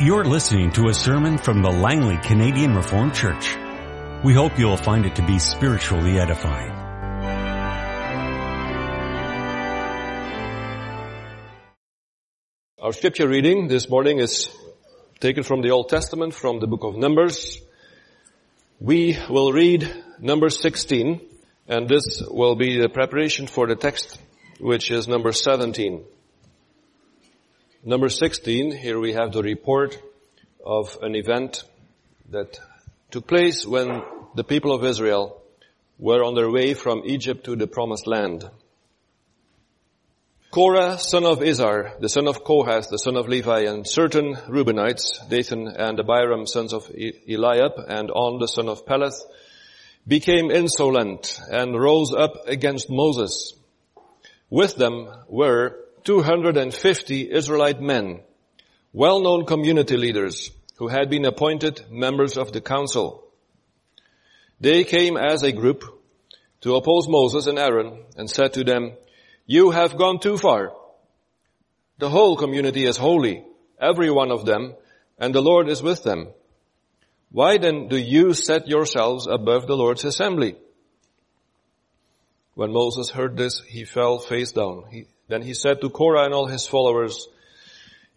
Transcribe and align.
You're 0.00 0.24
listening 0.24 0.72
to 0.72 0.88
a 0.88 0.92
sermon 0.92 1.38
from 1.38 1.62
the 1.62 1.70
Langley 1.70 2.16
Canadian 2.16 2.74
Reformed 2.74 3.14
Church. 3.14 3.56
We 4.24 4.34
hope 4.34 4.58
you'll 4.58 4.76
find 4.76 5.06
it 5.06 5.14
to 5.14 5.22
be 5.24 5.38
spiritually 5.38 6.18
edifying. 6.18 6.72
Our 12.82 12.92
scripture 12.92 13.28
reading 13.28 13.68
this 13.68 13.88
morning 13.88 14.18
is 14.18 14.50
taken 15.20 15.44
from 15.44 15.62
the 15.62 15.70
Old 15.70 15.90
Testament, 15.90 16.34
from 16.34 16.58
the 16.58 16.66
book 16.66 16.82
of 16.82 16.96
Numbers. 16.96 17.62
We 18.80 19.16
will 19.30 19.52
read 19.52 19.88
number 20.18 20.50
16, 20.50 21.20
and 21.68 21.88
this 21.88 22.20
will 22.28 22.56
be 22.56 22.80
the 22.80 22.88
preparation 22.88 23.46
for 23.46 23.68
the 23.68 23.76
text, 23.76 24.20
which 24.58 24.90
is 24.90 25.06
number 25.06 25.30
17. 25.30 26.04
Number 27.86 28.08
16, 28.08 28.74
here 28.74 28.98
we 28.98 29.12
have 29.12 29.32
the 29.32 29.42
report 29.42 30.00
of 30.64 30.96
an 31.02 31.14
event 31.14 31.64
that 32.30 32.58
took 33.10 33.26
place 33.26 33.66
when 33.66 34.02
the 34.34 34.42
people 34.42 34.72
of 34.72 34.82
Israel 34.84 35.42
were 35.98 36.24
on 36.24 36.34
their 36.34 36.50
way 36.50 36.72
from 36.72 37.02
Egypt 37.04 37.44
to 37.44 37.56
the 37.56 37.66
promised 37.66 38.06
land. 38.06 38.48
Korah, 40.50 40.98
son 40.98 41.26
of 41.26 41.40
Izhar, 41.40 42.00
the 42.00 42.08
son 42.08 42.26
of 42.26 42.42
Kohath, 42.42 42.88
the 42.88 42.96
son 42.96 43.16
of 43.16 43.28
Levi, 43.28 43.64
and 43.64 43.86
certain 43.86 44.34
Reubenites, 44.48 45.28
Dathan 45.28 45.68
and 45.68 46.00
Abiram, 46.00 46.46
sons 46.46 46.72
of 46.72 46.90
Eliab, 47.28 47.72
and 47.86 48.10
On, 48.10 48.38
the 48.38 48.48
son 48.48 48.70
of 48.70 48.86
Peleth, 48.86 49.20
became 50.08 50.50
insolent 50.50 51.38
and 51.50 51.78
rose 51.78 52.14
up 52.14 52.48
against 52.48 52.88
Moses. 52.88 53.52
With 54.48 54.74
them 54.76 55.10
were 55.28 55.83
250 56.04 57.32
Israelite 57.32 57.80
men, 57.80 58.20
well-known 58.92 59.46
community 59.46 59.96
leaders 59.96 60.50
who 60.76 60.88
had 60.88 61.08
been 61.08 61.24
appointed 61.24 61.82
members 61.90 62.36
of 62.36 62.52
the 62.52 62.60
council. 62.60 63.24
They 64.60 64.84
came 64.84 65.16
as 65.16 65.42
a 65.42 65.52
group 65.52 65.82
to 66.60 66.74
oppose 66.74 67.08
Moses 67.08 67.46
and 67.46 67.58
Aaron 67.58 68.04
and 68.18 68.28
said 68.30 68.52
to 68.52 68.64
them, 68.64 68.92
you 69.46 69.70
have 69.70 69.96
gone 69.96 70.20
too 70.20 70.36
far. 70.36 70.72
The 71.98 72.10
whole 72.10 72.36
community 72.36 72.84
is 72.84 72.98
holy, 72.98 73.44
every 73.80 74.10
one 74.10 74.30
of 74.30 74.44
them, 74.44 74.74
and 75.18 75.34
the 75.34 75.42
Lord 75.42 75.68
is 75.68 75.82
with 75.82 76.02
them. 76.02 76.28
Why 77.30 77.56
then 77.56 77.88
do 77.88 77.96
you 77.96 78.34
set 78.34 78.68
yourselves 78.68 79.26
above 79.26 79.66
the 79.66 79.76
Lord's 79.76 80.04
assembly? 80.04 80.56
When 82.54 82.72
Moses 82.72 83.10
heard 83.10 83.36
this, 83.36 83.60
he 83.66 83.84
fell 83.84 84.18
face 84.18 84.52
down. 84.52 84.84
He, 84.90 85.06
then 85.28 85.42
he 85.42 85.54
said 85.54 85.80
to 85.80 85.90
Korah 85.90 86.24
and 86.24 86.34
all 86.34 86.46
his 86.46 86.66
followers, 86.66 87.28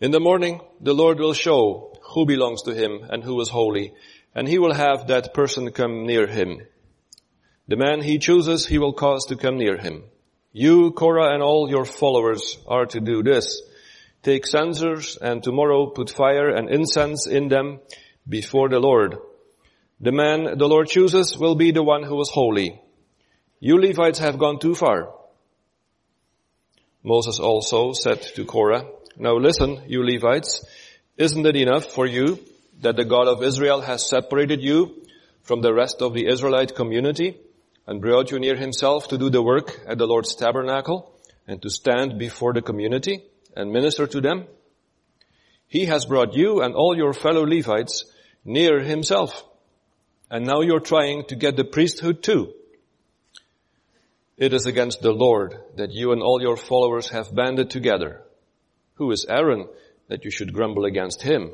In 0.02 0.12
the 0.12 0.20
morning 0.20 0.62
the 0.82 0.94
Lord 0.94 1.20
will 1.20 1.34
show 1.34 1.94
who 2.14 2.26
belongs 2.26 2.64
to 2.64 2.74
him 2.74 3.02
and 3.10 3.24
who 3.24 3.40
is 3.42 3.50
holy, 3.50 3.94
and 4.36 4.48
he 4.48 4.60
will 4.60 4.74
have 4.74 5.08
that 5.08 5.34
person 5.34 5.72
come 5.72 6.06
near 6.06 6.28
him. 6.28 6.62
The 7.68 7.76
man 7.76 8.02
he 8.02 8.18
chooses 8.18 8.66
he 8.66 8.78
will 8.78 8.94
cause 8.94 9.26
to 9.26 9.36
come 9.36 9.58
near 9.58 9.78
him. 9.78 10.04
You, 10.54 10.92
Korah, 10.92 11.34
and 11.34 11.44
all 11.44 11.70
your 11.70 11.86
followers 11.86 12.58
are 12.68 12.86
to 12.88 13.00
do 13.00 13.24
this. 13.24 13.62
Take 14.24 14.46
censers 14.46 15.18
and 15.22 15.44
tomorrow 15.44 15.88
put 15.88 16.10
fire 16.10 16.50
and 16.50 16.70
incense 16.70 17.28
in 17.28 17.48
them 17.48 17.80
before 18.28 18.70
the 18.70 18.80
Lord. 18.80 19.18
The 20.00 20.12
man 20.12 20.58
the 20.58 20.68
Lord 20.68 20.88
chooses 20.88 21.38
will 21.38 21.56
be 21.56 21.72
the 21.72 21.84
one 21.84 22.04
who 22.04 22.20
is 22.22 22.30
holy. 22.30 22.82
You 23.60 23.80
Levites 23.80 24.20
have 24.20 24.38
gone 24.38 24.60
too 24.60 24.76
far. 24.76 25.14
Moses 27.08 27.40
also 27.40 27.94
said 27.94 28.22
to 28.36 28.44
Korah, 28.44 28.86
Now 29.16 29.38
listen, 29.38 29.82
you 29.88 30.04
Levites, 30.04 30.66
isn't 31.16 31.46
it 31.46 31.56
enough 31.56 31.86
for 31.86 32.06
you 32.06 32.38
that 32.82 32.98
the 32.98 33.06
God 33.06 33.30
of 33.30 33.42
Israel 33.42 33.80
has 33.80 34.10
separated 34.10 34.62
you 34.62 34.94
from 35.42 35.62
the 35.62 35.74
rest 35.74 36.02
of 36.02 36.14
the 36.14 36.28
Israelite 36.28 36.76
community 36.76 37.38
and 37.88 38.02
brought 38.02 38.32
you 38.32 38.40
near 38.40 38.58
himself 38.58 39.08
to 39.08 39.18
do 39.18 39.30
the 39.30 39.42
work 39.42 39.80
at 39.88 39.98
the 39.98 40.06
Lord's 40.06 40.36
tabernacle 40.36 41.18
and 41.48 41.62
to 41.62 41.70
stand 41.70 42.20
before 42.20 42.52
the 42.52 42.62
community 42.62 43.24
and 43.56 43.72
minister 43.72 44.06
to 44.06 44.20
them? 44.20 44.46
He 45.68 45.86
has 45.86 46.06
brought 46.06 46.34
you 46.34 46.62
and 46.62 46.76
all 46.76 46.98
your 46.98 47.14
fellow 47.14 47.46
Levites 47.46 48.04
near 48.44 48.82
himself. 48.82 49.46
And 50.30 50.46
now 50.46 50.60
you're 50.60 50.82
trying 50.82 51.24
to 51.30 51.38
get 51.38 51.56
the 51.56 51.64
priesthood 51.64 52.22
too. 52.22 52.54
It 54.38 54.54
is 54.54 54.68
against 54.68 55.02
the 55.02 55.12
Lord 55.12 55.58
that 55.78 55.92
you 55.92 56.12
and 56.12 56.22
all 56.22 56.40
your 56.42 56.58
followers 56.58 57.10
have 57.10 57.34
banded 57.34 57.72
together. 57.72 58.22
Who 58.96 59.12
is 59.12 59.26
Aaron 59.28 59.68
that 60.10 60.26
you 60.26 60.32
should 60.32 60.54
grumble 60.54 60.86
against 60.86 61.24
him? 61.24 61.52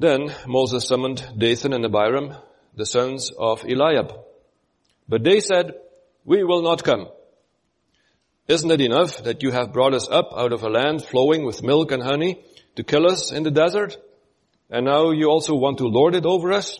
Then 0.00 0.34
Moses 0.46 0.88
summoned 0.88 1.24
Dathan 1.38 1.72
and 1.72 1.84
Abiram, 1.84 2.34
the 2.74 2.86
sons 2.86 3.30
of 3.36 3.64
Eliab. 3.64 4.12
But 5.08 5.22
they 5.22 5.38
said, 5.38 5.74
we 6.24 6.42
will 6.42 6.62
not 6.62 6.82
come. 6.82 7.08
Isn't 8.48 8.70
it 8.72 8.80
enough 8.80 9.22
that 9.22 9.42
you 9.42 9.52
have 9.52 9.72
brought 9.72 9.94
us 9.94 10.08
up 10.10 10.30
out 10.36 10.52
of 10.52 10.62
a 10.62 10.68
land 10.68 11.04
flowing 11.04 11.44
with 11.44 11.62
milk 11.62 11.92
and 11.92 12.02
honey 12.02 12.42
to 12.74 12.82
kill 12.82 13.06
us 13.06 13.30
in 13.30 13.44
the 13.44 13.50
desert? 13.50 13.96
And 14.68 14.86
now 14.86 15.10
you 15.10 15.28
also 15.28 15.54
want 15.54 15.78
to 15.78 15.86
lord 15.86 16.14
it 16.14 16.26
over 16.26 16.52
us? 16.52 16.78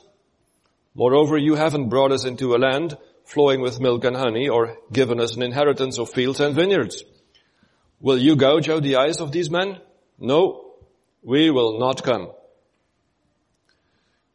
Moreover, 0.94 1.38
you 1.38 1.54
haven't 1.54 1.88
brought 1.88 2.10
us 2.10 2.24
into 2.24 2.54
a 2.54 2.58
land 2.58 2.96
flowing 3.28 3.60
with 3.60 3.78
milk 3.78 4.04
and 4.04 4.16
honey 4.16 4.48
or 4.48 4.78
given 4.90 5.20
as 5.20 5.36
an 5.36 5.42
inheritance 5.42 5.98
of 5.98 6.08
fields 6.08 6.40
and 6.40 6.54
vineyards. 6.54 7.04
Will 8.00 8.16
you 8.16 8.36
gouge 8.36 8.70
out 8.70 8.82
the 8.82 8.96
eyes 8.96 9.20
of 9.20 9.32
these 9.32 9.50
men? 9.50 9.78
No, 10.18 10.72
we 11.22 11.50
will 11.50 11.78
not 11.78 12.02
come. 12.02 12.30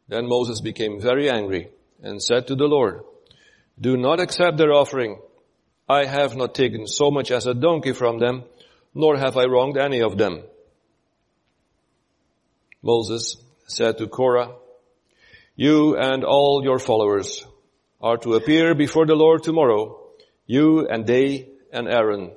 Then 0.06 0.28
Moses 0.28 0.60
became 0.60 1.00
very 1.00 1.28
angry 1.28 1.70
and 2.04 2.22
said 2.22 2.46
to 2.46 2.54
the 2.54 2.68
Lord, 2.68 3.02
do 3.80 3.96
not 3.96 4.20
accept 4.20 4.58
their 4.58 4.72
offering. 4.72 5.18
I 5.88 6.04
have 6.04 6.36
not 6.36 6.54
taken 6.54 6.86
so 6.86 7.10
much 7.10 7.32
as 7.32 7.46
a 7.46 7.54
donkey 7.54 7.92
from 7.92 8.20
them, 8.20 8.44
nor 8.94 9.16
have 9.16 9.36
I 9.36 9.46
wronged 9.46 9.76
any 9.76 10.02
of 10.02 10.16
them. 10.16 10.44
Moses 12.80 13.36
said 13.66 13.98
to 13.98 14.06
Korah, 14.06 14.54
you 15.56 15.96
and 15.96 16.22
all 16.22 16.62
your 16.62 16.78
followers 16.78 17.44
are 18.04 18.18
to 18.18 18.34
appear 18.34 18.74
before 18.74 19.06
the 19.06 19.14
Lord 19.14 19.42
tomorrow, 19.42 19.98
you 20.46 20.86
and 20.86 21.06
they 21.06 21.48
and 21.72 21.88
Aaron. 21.88 22.32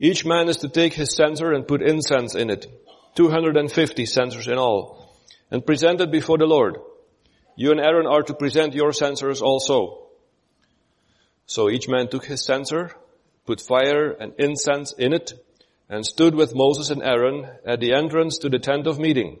Each 0.00 0.26
man 0.26 0.48
is 0.48 0.56
to 0.58 0.68
take 0.68 0.94
his 0.94 1.14
censer 1.14 1.52
and 1.52 1.66
put 1.66 1.80
incense 1.80 2.34
in 2.34 2.50
it, 2.50 2.66
250 3.14 4.04
censers 4.04 4.48
in 4.48 4.58
all, 4.58 5.14
and 5.48 5.64
present 5.64 6.00
it 6.00 6.10
before 6.10 6.38
the 6.38 6.46
Lord. 6.46 6.78
You 7.54 7.70
and 7.70 7.78
Aaron 7.78 8.08
are 8.08 8.24
to 8.24 8.34
present 8.34 8.74
your 8.74 8.92
censers 8.92 9.40
also. 9.40 10.08
So 11.46 11.70
each 11.70 11.88
man 11.88 12.08
took 12.08 12.24
his 12.24 12.44
censer, 12.44 12.90
put 13.46 13.60
fire 13.60 14.10
and 14.10 14.32
incense 14.40 14.92
in 14.92 15.12
it, 15.12 15.34
and 15.88 16.04
stood 16.04 16.34
with 16.34 16.52
Moses 16.52 16.90
and 16.90 17.04
Aaron 17.04 17.48
at 17.64 17.78
the 17.78 17.94
entrance 17.94 18.38
to 18.38 18.48
the 18.48 18.58
tent 18.58 18.88
of 18.88 18.98
meeting. 18.98 19.38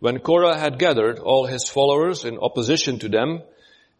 When 0.00 0.18
Korah 0.18 0.58
had 0.58 0.80
gathered 0.80 1.20
all 1.20 1.46
his 1.46 1.68
followers 1.68 2.24
in 2.24 2.38
opposition 2.38 2.98
to 2.98 3.08
them, 3.08 3.42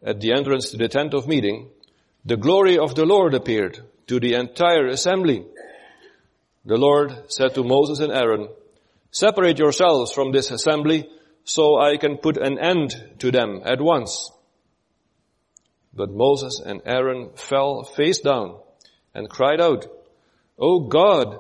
at 0.04 0.20
the 0.20 0.32
entrance 0.32 0.70
to 0.70 0.76
the 0.76 0.88
tent 0.88 1.14
of 1.14 1.28
meeting, 1.28 1.70
the 2.24 2.36
glory 2.36 2.78
of 2.78 2.94
the 2.94 3.04
Lord 3.04 3.34
appeared 3.34 3.80
to 4.06 4.20
the 4.20 4.34
entire 4.34 4.88
assembly. 4.88 5.44
The 6.64 6.76
Lord 6.76 7.30
said 7.32 7.54
to 7.54 7.64
Moses 7.64 8.00
and 8.00 8.12
Aaron, 8.12 8.48
separate 9.10 9.58
yourselves 9.58 10.12
from 10.12 10.32
this 10.32 10.50
assembly 10.50 11.08
so 11.44 11.80
I 11.80 11.96
can 11.96 12.18
put 12.18 12.36
an 12.36 12.58
end 12.58 12.94
to 13.18 13.30
them 13.30 13.62
at 13.64 13.80
once. 13.80 14.30
But 15.94 16.10
Moses 16.10 16.60
and 16.64 16.80
Aaron 16.86 17.30
fell 17.34 17.84
face 17.84 18.20
down 18.20 18.56
and 19.14 19.28
cried 19.28 19.60
out, 19.60 19.86
O 20.58 20.80
God, 20.80 21.38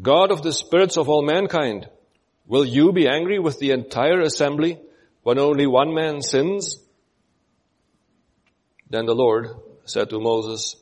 God 0.00 0.32
of 0.32 0.42
the 0.42 0.52
spirits 0.52 0.96
of 0.96 1.08
all 1.08 1.22
mankind, 1.22 1.88
will 2.46 2.64
you 2.64 2.92
be 2.92 3.06
angry 3.06 3.38
with 3.38 3.58
the 3.58 3.70
entire 3.70 4.20
assembly 4.20 4.80
when 5.22 5.38
only 5.38 5.66
one 5.66 5.94
man 5.94 6.22
sins? 6.22 6.83
Then 8.94 9.06
the 9.06 9.14
Lord 9.16 9.48
said 9.86 10.10
to 10.10 10.20
Moses, 10.20 10.76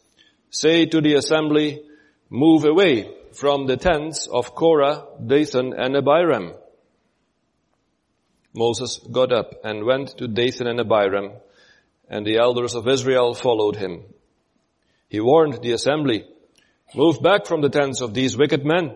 say 0.50 0.84
to 0.84 1.00
the 1.00 1.14
assembly, 1.14 1.80
move 2.28 2.66
away 2.66 3.10
from 3.32 3.66
the 3.66 3.78
tents 3.78 4.26
of 4.26 4.54
Korah, 4.54 5.06
Dathan, 5.26 5.72
and 5.72 5.96
Abiram. 5.96 6.52
Moses 8.52 9.00
got 9.10 9.32
up 9.32 9.54
and 9.64 9.86
went 9.86 10.18
to 10.18 10.28
Dathan 10.28 10.66
and 10.66 10.80
Abiram, 10.80 11.30
and 12.06 12.26
the 12.26 12.36
elders 12.36 12.74
of 12.74 12.86
Israel 12.86 13.32
followed 13.32 13.76
him. 13.76 14.02
He 15.08 15.20
warned 15.20 15.62
the 15.62 15.72
assembly, 15.72 16.26
move 16.94 17.22
back 17.22 17.46
from 17.46 17.62
the 17.62 17.70
tents 17.70 18.02
of 18.02 18.12
these 18.12 18.36
wicked 18.36 18.62
men. 18.62 18.94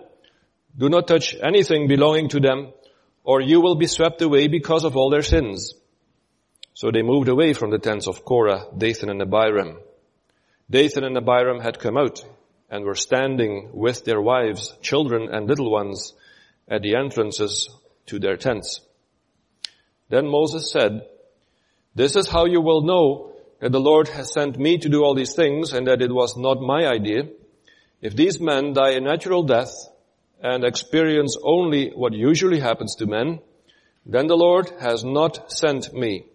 Do 0.77 0.91
not 0.91 1.09
touch 1.09 1.35
anything 1.43 1.89
belonging 1.89 2.29
to 2.29 2.41
them, 2.41 2.75
or 3.25 3.41
you 3.41 3.63
will 3.63 3.77
be 3.77 3.87
swept 3.87 4.21
away 4.21 4.49
because 4.49 4.85
of 4.85 4.95
all 4.95 5.09
their 5.09 5.23
sins. 5.23 5.73
So 6.77 6.91
they 6.91 7.01
moved 7.01 7.29
away 7.29 7.55
from 7.55 7.71
the 7.71 7.79
tents 7.79 8.07
of 8.07 8.23
Korah, 8.23 8.67
Dathan 8.77 9.09
and 9.09 9.23
Abiram. 9.23 9.79
Dathan 10.71 11.05
and 11.05 11.17
Abiram 11.17 11.59
had 11.59 11.79
come 11.79 11.97
out 11.97 12.23
and 12.69 12.85
were 12.85 12.95
standing 12.95 13.71
with 13.73 14.05
their 14.05 14.21
wives, 14.21 14.77
children 14.83 15.31
and 15.33 15.49
little 15.49 15.73
ones 15.73 16.13
at 16.69 16.83
the 16.83 16.97
entrances 16.97 17.71
to 18.09 18.19
their 18.19 18.37
tents. 18.37 18.83
Then 20.11 20.29
Moses 20.29 20.71
said, 20.71 21.01
This 21.95 22.15
is 22.15 22.29
how 22.29 22.45
you 22.45 22.61
will 22.61 22.83
know 22.83 23.33
that 23.61 23.73
the 23.73 23.81
Lord 23.81 24.09
has 24.09 24.35
sent 24.35 24.59
me 24.59 24.77
to 24.77 24.91
do 24.91 25.03
all 25.03 25.15
these 25.15 25.35
things 25.35 25.73
and 25.73 25.87
that 25.87 26.03
it 26.03 26.13
was 26.13 26.37
not 26.37 26.61
my 26.61 26.87
idea. 26.87 27.23
If 28.03 28.15
these 28.15 28.39
men 28.39 28.75
die 28.75 28.91
a 28.91 29.01
natural 29.01 29.45
death 29.45 29.73
and 30.43 30.63
experience 30.63 31.39
only 31.43 31.93
what 31.95 32.13
usually 32.13 32.61
happens 32.61 32.97
to 32.97 33.07
men, 33.07 33.41
then 34.05 34.27
the 34.27 34.37
Lord 34.37 34.71
has 34.79 35.05
not 35.05 35.51
sent 35.51 35.95
me. 35.95 36.27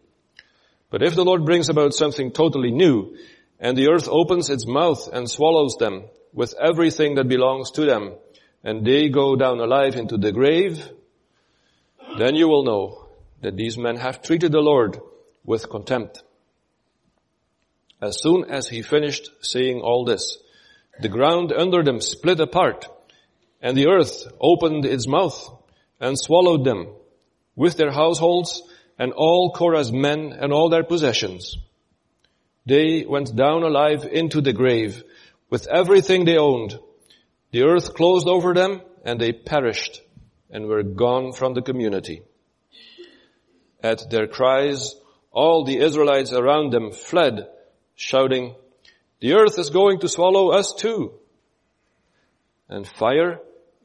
But 0.91 1.01
if 1.01 1.15
the 1.15 1.23
Lord 1.25 1.45
brings 1.45 1.69
about 1.69 1.93
something 1.93 2.31
totally 2.31 2.69
new 2.69 3.15
and 3.59 3.77
the 3.77 3.89
earth 3.89 4.09
opens 4.11 4.49
its 4.49 4.67
mouth 4.67 5.07
and 5.11 5.27
swallows 5.29 5.77
them 5.79 6.03
with 6.33 6.53
everything 6.61 7.15
that 7.15 7.29
belongs 7.29 7.71
to 7.71 7.85
them 7.85 8.13
and 8.63 8.85
they 8.85 9.07
go 9.09 9.35
down 9.37 9.59
alive 9.59 9.95
into 9.95 10.17
the 10.17 10.33
grave, 10.33 10.87
then 12.17 12.35
you 12.35 12.47
will 12.49 12.65
know 12.65 13.07
that 13.41 13.55
these 13.55 13.77
men 13.77 13.95
have 13.95 14.21
treated 14.21 14.51
the 14.51 14.59
Lord 14.59 14.99
with 15.45 15.69
contempt. 15.69 16.23
As 18.01 18.21
soon 18.21 18.45
as 18.49 18.67
he 18.67 18.81
finished 18.81 19.31
saying 19.41 19.79
all 19.79 20.03
this, 20.03 20.37
the 20.99 21.09
ground 21.09 21.53
under 21.53 21.83
them 21.83 22.01
split 22.01 22.39
apart, 22.41 22.85
and 23.61 23.77
the 23.77 23.87
earth 23.87 24.27
opened 24.41 24.85
its 24.85 25.07
mouth 25.07 25.49
and 26.01 26.19
swallowed 26.19 26.65
them 26.65 26.87
with 27.55 27.77
their 27.77 27.91
households 27.91 28.61
and 29.01 29.13
all 29.13 29.51
Korah's 29.51 29.91
men 29.91 30.31
and 30.31 30.53
all 30.53 30.69
their 30.69 30.83
possessions. 30.83 31.57
They 32.67 33.03
went 33.03 33.35
down 33.35 33.63
alive 33.63 34.05
into 34.05 34.41
the 34.41 34.53
grave 34.53 35.03
with 35.49 35.67
everything 35.67 36.23
they 36.23 36.37
owned. 36.37 36.77
The 37.49 37.63
earth 37.63 37.95
closed 37.95 38.27
over 38.27 38.53
them 38.53 38.81
and 39.03 39.19
they 39.19 39.31
perished 39.31 40.03
and 40.51 40.67
were 40.67 40.83
gone 40.83 41.33
from 41.33 41.55
the 41.55 41.63
community. 41.63 42.21
At 43.81 44.07
their 44.11 44.27
cries, 44.27 44.93
all 45.31 45.65
the 45.65 45.79
Israelites 45.79 46.31
around 46.31 46.71
them 46.71 46.91
fled 46.91 47.47
shouting, 47.95 48.53
the 49.19 49.33
earth 49.33 49.57
is 49.57 49.71
going 49.71 50.01
to 50.01 50.09
swallow 50.09 50.51
us 50.51 50.75
too. 50.77 51.13
And 52.69 52.87
fire 52.87 53.39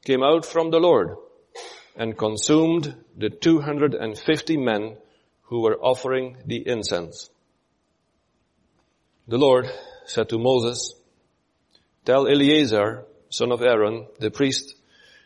came 0.05 0.23
out 0.23 0.45
from 0.45 0.71
the 0.71 0.79
Lord 0.79 1.17
and 1.97 2.19
consumed 2.19 2.95
the 3.17 3.31
250 3.31 4.59
men 4.59 4.99
who 5.47 5.63
were 5.63 5.77
offering 5.77 6.37
the 6.47 6.63
incense. 6.67 7.31
The 9.29 9.39
Lord 9.39 9.71
said 10.07 10.29
to 10.29 10.39
Moses, 10.39 10.95
tell 12.05 12.27
Eleazar, 12.27 13.05
son 13.29 13.53
of 13.53 13.63
Aaron, 13.63 14.07
the 14.21 14.31
priest, 14.31 14.75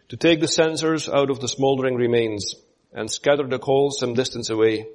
to 0.09 0.17
take 0.17 0.41
the 0.41 0.49
censers 0.49 1.09
out 1.09 1.31
of 1.31 1.41
the 1.41 1.49
smoldering 1.49 1.97
remains 1.97 2.55
and 2.93 3.11
scatter 3.11 3.47
the 3.47 3.59
coals 3.59 3.99
some 3.99 4.15
distance 4.15 4.51
away, 4.51 4.87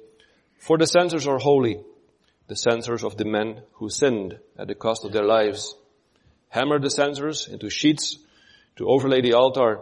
for 0.58 0.76
the 0.76 0.86
censers 0.86 1.26
are 1.26 1.38
holy 1.38 1.80
the 2.48 2.56
censers 2.56 3.02
of 3.02 3.16
the 3.16 3.24
men 3.24 3.62
who 3.74 3.90
sinned 3.90 4.38
at 4.58 4.68
the 4.68 4.74
cost 4.74 5.04
of 5.04 5.12
their 5.12 5.24
lives. 5.24 5.74
Hammer 6.48 6.78
the 6.78 6.90
censers 6.90 7.48
into 7.48 7.70
sheets 7.70 8.18
to 8.76 8.88
overlay 8.88 9.20
the 9.20 9.34
altar, 9.34 9.80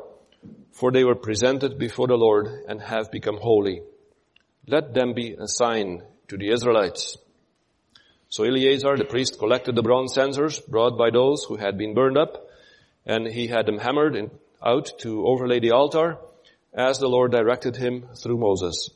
for 0.72 0.90
they 0.90 1.04
were 1.04 1.14
presented 1.14 1.78
before 1.78 2.06
the 2.06 2.16
Lord 2.16 2.46
and 2.68 2.80
have 2.80 3.10
become 3.10 3.38
holy. 3.40 3.82
Let 4.66 4.94
them 4.94 5.12
be 5.12 5.34
a 5.34 5.46
sign 5.46 6.02
to 6.28 6.38
the 6.38 6.50
Israelites. 6.50 7.18
So 8.28 8.44
Eleazar 8.44 8.96
the 8.96 9.04
priest 9.04 9.38
collected 9.38 9.76
the 9.76 9.82
bronze 9.82 10.14
censers 10.14 10.58
brought 10.60 10.96
by 10.98 11.10
those 11.10 11.44
who 11.44 11.56
had 11.56 11.76
been 11.76 11.94
burned 11.94 12.16
up, 12.16 12.48
and 13.04 13.26
he 13.26 13.46
had 13.46 13.66
them 13.66 13.78
hammered 13.78 14.16
in, 14.16 14.30
out 14.64 14.90
to 15.00 15.26
overlay 15.26 15.60
the 15.60 15.72
altar, 15.72 16.16
as 16.72 16.98
the 16.98 17.08
Lord 17.08 17.30
directed 17.30 17.76
him 17.76 18.08
through 18.20 18.38
Moses. 18.38 18.90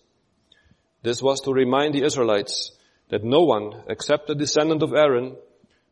This 1.02 1.22
was 1.22 1.40
to 1.42 1.52
remind 1.52 1.94
the 1.94 2.02
Israelites 2.02 2.72
that 3.10 3.22
no 3.22 3.44
one 3.44 3.82
except 3.88 4.30
a 4.30 4.34
descendant 4.34 4.82
of 4.82 4.92
Aaron 4.92 5.36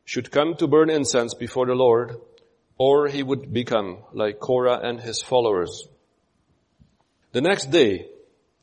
should 0.05 0.31
come 0.31 0.55
to 0.57 0.67
burn 0.67 0.91
incense 0.91 1.35
before 1.35 1.67
the 1.67 1.75
Lord, 1.75 2.17
or 2.79 3.09
he 3.09 3.23
would 3.23 3.53
become 3.53 3.99
like 4.13 4.41
Korah 4.41 4.81
and 4.83 5.01
his 5.01 5.23
followers. 5.23 5.87
The 7.33 7.41
next 7.41 7.71
day, 7.71 8.09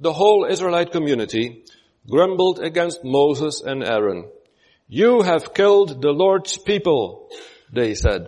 the 0.03 0.13
whole 0.13 0.45
Israelite 0.45 0.91
community 0.91 1.63
grumbled 2.09 2.59
against 2.59 3.03
Moses 3.03 3.61
and 3.61 3.83
Aaron. 3.83 4.29
You 4.89 5.21
have 5.21 5.53
killed 5.53 6.01
the 6.01 6.11
Lord's 6.11 6.57
people, 6.57 7.29
they 7.71 7.95
said. 7.95 8.27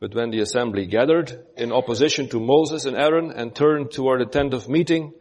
But 0.00 0.14
when 0.14 0.30
the 0.30 0.40
assembly 0.40 0.86
gathered 0.86 1.46
in 1.56 1.72
opposition 1.72 2.28
to 2.30 2.40
Moses 2.40 2.84
and 2.84 2.96
Aaron 2.96 3.30
and 3.30 3.54
turned 3.54 3.92
toward 3.92 4.20
the 4.20 4.26
tent 4.26 4.52
of 4.52 4.68
meeting, 4.68 5.14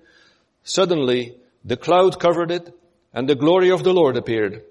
suddenly 0.63 1.37
the 1.63 1.77
cloud 1.77 2.19
covered 2.19 2.51
it 2.51 2.73
and 3.13 3.29
the 3.29 3.35
glory 3.35 3.69
of 3.69 3.83
the 3.83 3.93
Lord 3.93 4.17
appeared. 4.17 4.63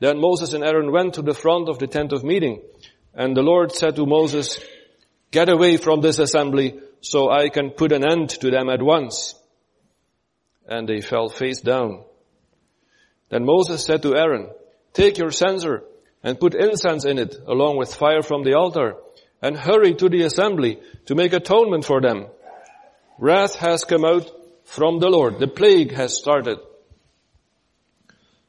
Then 0.00 0.20
Moses 0.20 0.52
and 0.52 0.64
Aaron 0.64 0.90
went 0.90 1.14
to 1.14 1.22
the 1.22 1.34
front 1.34 1.68
of 1.68 1.78
the 1.78 1.86
tent 1.86 2.12
of 2.12 2.24
meeting, 2.24 2.60
and 3.14 3.36
the 3.36 3.42
Lord 3.42 3.70
said 3.72 3.96
to 3.96 4.04
Moses, 4.04 4.58
get 5.30 5.48
away 5.48 5.76
from 5.76 6.00
this 6.00 6.18
assembly 6.18 6.80
so 7.00 7.30
I 7.30 7.48
can 7.48 7.70
put 7.70 7.92
an 7.92 8.04
end 8.04 8.30
to 8.30 8.50
them 8.50 8.68
at 8.68 8.82
once. 8.82 9.34
And 10.68 10.88
they 10.88 11.00
fell 11.00 11.28
face 11.28 11.60
down. 11.60 12.04
Then 13.30 13.44
Moses 13.44 13.84
said 13.84 14.02
to 14.02 14.16
Aaron, 14.16 14.50
take 14.92 15.18
your 15.18 15.30
censer 15.30 15.82
and 16.22 16.38
put 16.38 16.54
incense 16.54 17.04
in 17.04 17.18
it 17.18 17.36
along 17.46 17.76
with 17.76 17.94
fire 17.94 18.22
from 18.22 18.44
the 18.44 18.54
altar 18.54 18.96
and 19.40 19.56
hurry 19.56 19.94
to 19.94 20.08
the 20.08 20.22
assembly 20.22 20.80
to 21.06 21.14
make 21.14 21.32
atonement 21.32 21.84
for 21.84 22.00
them. 22.00 22.26
Wrath 23.18 23.56
has 23.56 23.84
come 23.84 24.04
out 24.04 24.30
from 24.64 24.98
the 24.98 25.08
Lord. 25.08 25.38
The 25.38 25.48
plague 25.48 25.92
has 25.92 26.16
started. 26.16 26.58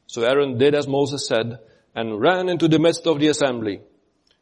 So 0.06 0.22
Aaron 0.22 0.58
did 0.58 0.74
as 0.74 0.86
Moses 0.86 1.26
said 1.26 1.58
and 1.94 2.20
ran 2.20 2.48
into 2.48 2.68
the 2.68 2.78
midst 2.78 3.06
of 3.06 3.18
the 3.18 3.28
assembly. 3.28 3.80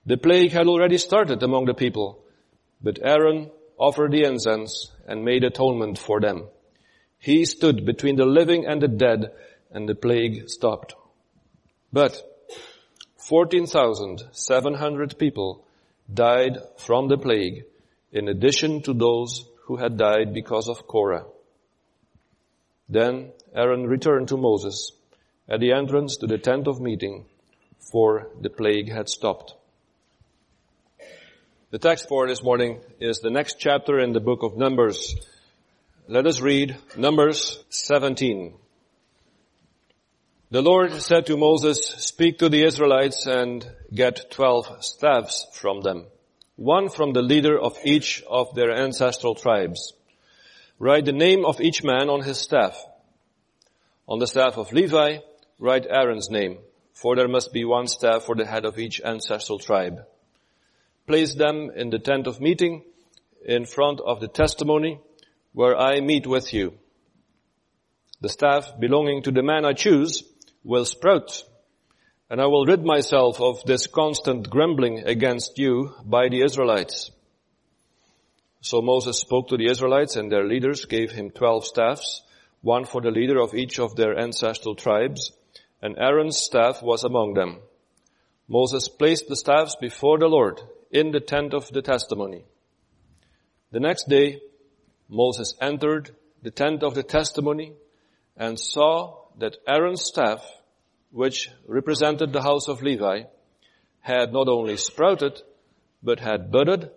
The 0.07 0.17
plague 0.17 0.53
had 0.53 0.67
already 0.67 0.99
started 0.99 1.43
among 1.43 1.67
the 1.67 1.75
people, 1.75 2.25
but 2.83 2.99
Aaron 3.03 3.51
offered 3.81 4.13
the 4.13 4.23
incense 4.25 4.93
and 5.09 5.25
made 5.25 5.43
atonement 5.43 5.99
for 5.99 6.21
them. 6.21 6.45
He 7.19 7.47
stood 7.47 7.87
between 7.87 8.17
the 8.17 8.27
living 8.27 8.67
and 8.67 8.83
the 8.83 8.89
dead 8.89 9.33
and 9.71 9.89
the 9.89 9.95
plague 9.95 10.51
stopped. 10.51 10.95
But 11.93 12.23
14,700 13.17 15.19
people 15.19 15.65
died 16.13 16.59
from 16.77 17.09
the 17.09 17.17
plague 17.17 17.65
in 18.13 18.29
addition 18.29 18.83
to 18.83 18.93
those 18.93 19.47
who 19.65 19.77
had 19.77 19.97
died 19.97 20.35
because 20.35 20.69
of 20.69 20.87
Korah. 20.87 21.25
Then 22.89 23.33
Aaron 23.55 23.87
returned 23.87 24.29
to 24.29 24.37
Moses 24.37 24.93
at 25.49 25.61
the 25.61 25.73
entrance 25.73 26.19
to 26.19 26.27
the 26.27 26.37
tent 26.39 26.69
of 26.69 26.81
meeting, 26.81 27.25
for 27.93 28.29
the 28.41 28.51
plague 28.51 28.93
had 28.93 29.09
stopped. 29.09 29.55
The 31.73 31.79
text 31.79 32.09
for 32.09 32.27
this 32.27 32.43
morning 32.43 32.81
is 32.99 33.21
the 33.21 33.31
next 33.31 33.61
chapter 33.61 34.01
in 34.01 34.13
the 34.13 34.19
book 34.19 34.43
of 34.43 34.57
Numbers. 34.57 35.15
Let 36.09 36.27
us 36.27 36.41
read 36.41 36.77
Numbers 36.97 37.63
17. 37.69 38.55
The 40.51 40.63
Lord 40.63 40.93
said 40.95 41.27
to 41.27 41.37
Moses, 41.37 41.87
speak 41.87 42.39
to 42.39 42.49
the 42.49 42.65
Israelites 42.65 43.25
and 43.27 43.65
get 43.95 44.33
twelve 44.33 44.83
staffs 44.83 45.47
from 45.53 45.83
them, 45.83 46.07
one 46.57 46.89
from 46.89 47.13
the 47.13 47.23
leader 47.23 47.57
of 47.57 47.79
each 47.85 48.25
of 48.29 48.53
their 48.57 48.73
ancestral 48.73 49.37
tribes. 49.37 49.93
Write 50.81 51.05
the 51.05 51.13
name 51.13 51.45
of 51.45 51.61
each 51.61 51.85
man 51.85 52.11
on 52.11 52.23
his 52.23 52.39
staff. 52.39 52.85
On 54.09 54.19
the 54.19 54.27
staff 54.27 54.57
of 54.59 54.73
Levi, 54.73 55.19
write 55.61 55.87
Aaron's 55.89 56.31
name, 56.31 56.59
for 56.95 57.15
there 57.15 57.29
must 57.29 57.53
be 57.53 57.65
one 57.65 57.87
staff 57.87 58.25
for 58.25 58.35
the 58.35 58.45
head 58.45 58.65
of 58.65 58.77
each 58.77 59.01
ancestral 59.01 59.61
tribe. 59.61 60.01
Place 61.11 61.35
them 61.35 61.73
in 61.75 61.91
the 61.91 61.99
tent 61.99 62.29
of 62.29 62.41
meeting 62.41 62.85
in 63.45 63.65
front 63.65 63.99
of 63.99 64.21
the 64.21 64.29
testimony 64.29 65.01
where 65.53 65.77
I 65.77 65.99
meet 65.99 66.25
with 66.25 66.55
you. 66.55 66.75
The 68.21 68.29
staff 68.29 68.79
belonging 68.79 69.25
to 69.25 69.33
the 69.33 69.43
man 69.43 69.65
I 69.65 69.73
choose 69.73 70.23
will 70.63 70.85
sprout 70.85 71.43
and 72.31 72.41
I 72.41 72.47
will 72.47 72.65
rid 72.65 72.85
myself 72.85 73.41
of 73.41 73.65
this 73.65 73.89
constant 73.89 74.49
grumbling 74.49 75.01
against 75.01 75.59
you 75.59 75.93
by 76.05 76.29
the 76.29 76.43
Israelites. 76.43 77.11
So 78.61 78.81
Moses 78.81 79.19
spoke 79.19 79.49
to 79.49 79.57
the 79.57 79.69
Israelites 79.69 80.15
and 80.15 80.31
their 80.31 80.47
leaders 80.47 80.85
gave 80.85 81.11
him 81.11 81.31
twelve 81.31 81.65
staffs, 81.65 82.23
one 82.63 82.85
for 82.85 83.01
the 83.01 83.11
leader 83.11 83.41
of 83.41 83.53
each 83.53 83.81
of 83.81 83.97
their 83.97 84.17
ancestral 84.17 84.77
tribes, 84.77 85.33
and 85.83 85.99
Aaron's 85.99 86.37
staff 86.37 86.85
was 86.85 87.03
among 87.03 87.35
them. 87.35 87.59
Moses 88.47 88.89
placed 88.89 89.27
the 89.27 89.35
staffs 89.35 89.75
before 89.75 90.17
the 90.17 90.29
Lord 90.29 90.61
in 90.91 91.13
the 91.13 91.21
tent 91.21 91.55
of 91.55 91.69
the 91.69 91.83
testimony. 91.83 92.45
The 93.71 93.81
next 93.81 94.09
day, 94.09 94.41
Moses 95.09 95.55
entered 95.61 96.11
the 96.43 96.51
tent 96.51 96.83
of 96.83 96.95
the 96.95 97.03
testimony 97.03 97.75
and 98.37 98.59
saw 98.59 99.27
that 99.39 99.57
Aaron's 99.69 100.03
staff, 100.03 100.45
which 101.11 101.51
represented 101.67 102.33
the 102.33 102.43
house 102.43 102.69
of 102.69 102.83
Levi, 102.83 103.23
had 104.01 104.33
not 104.33 104.49
only 104.49 104.77
sprouted, 104.77 105.41
but 106.03 106.21
had 106.21 106.51
budded, 106.51 106.91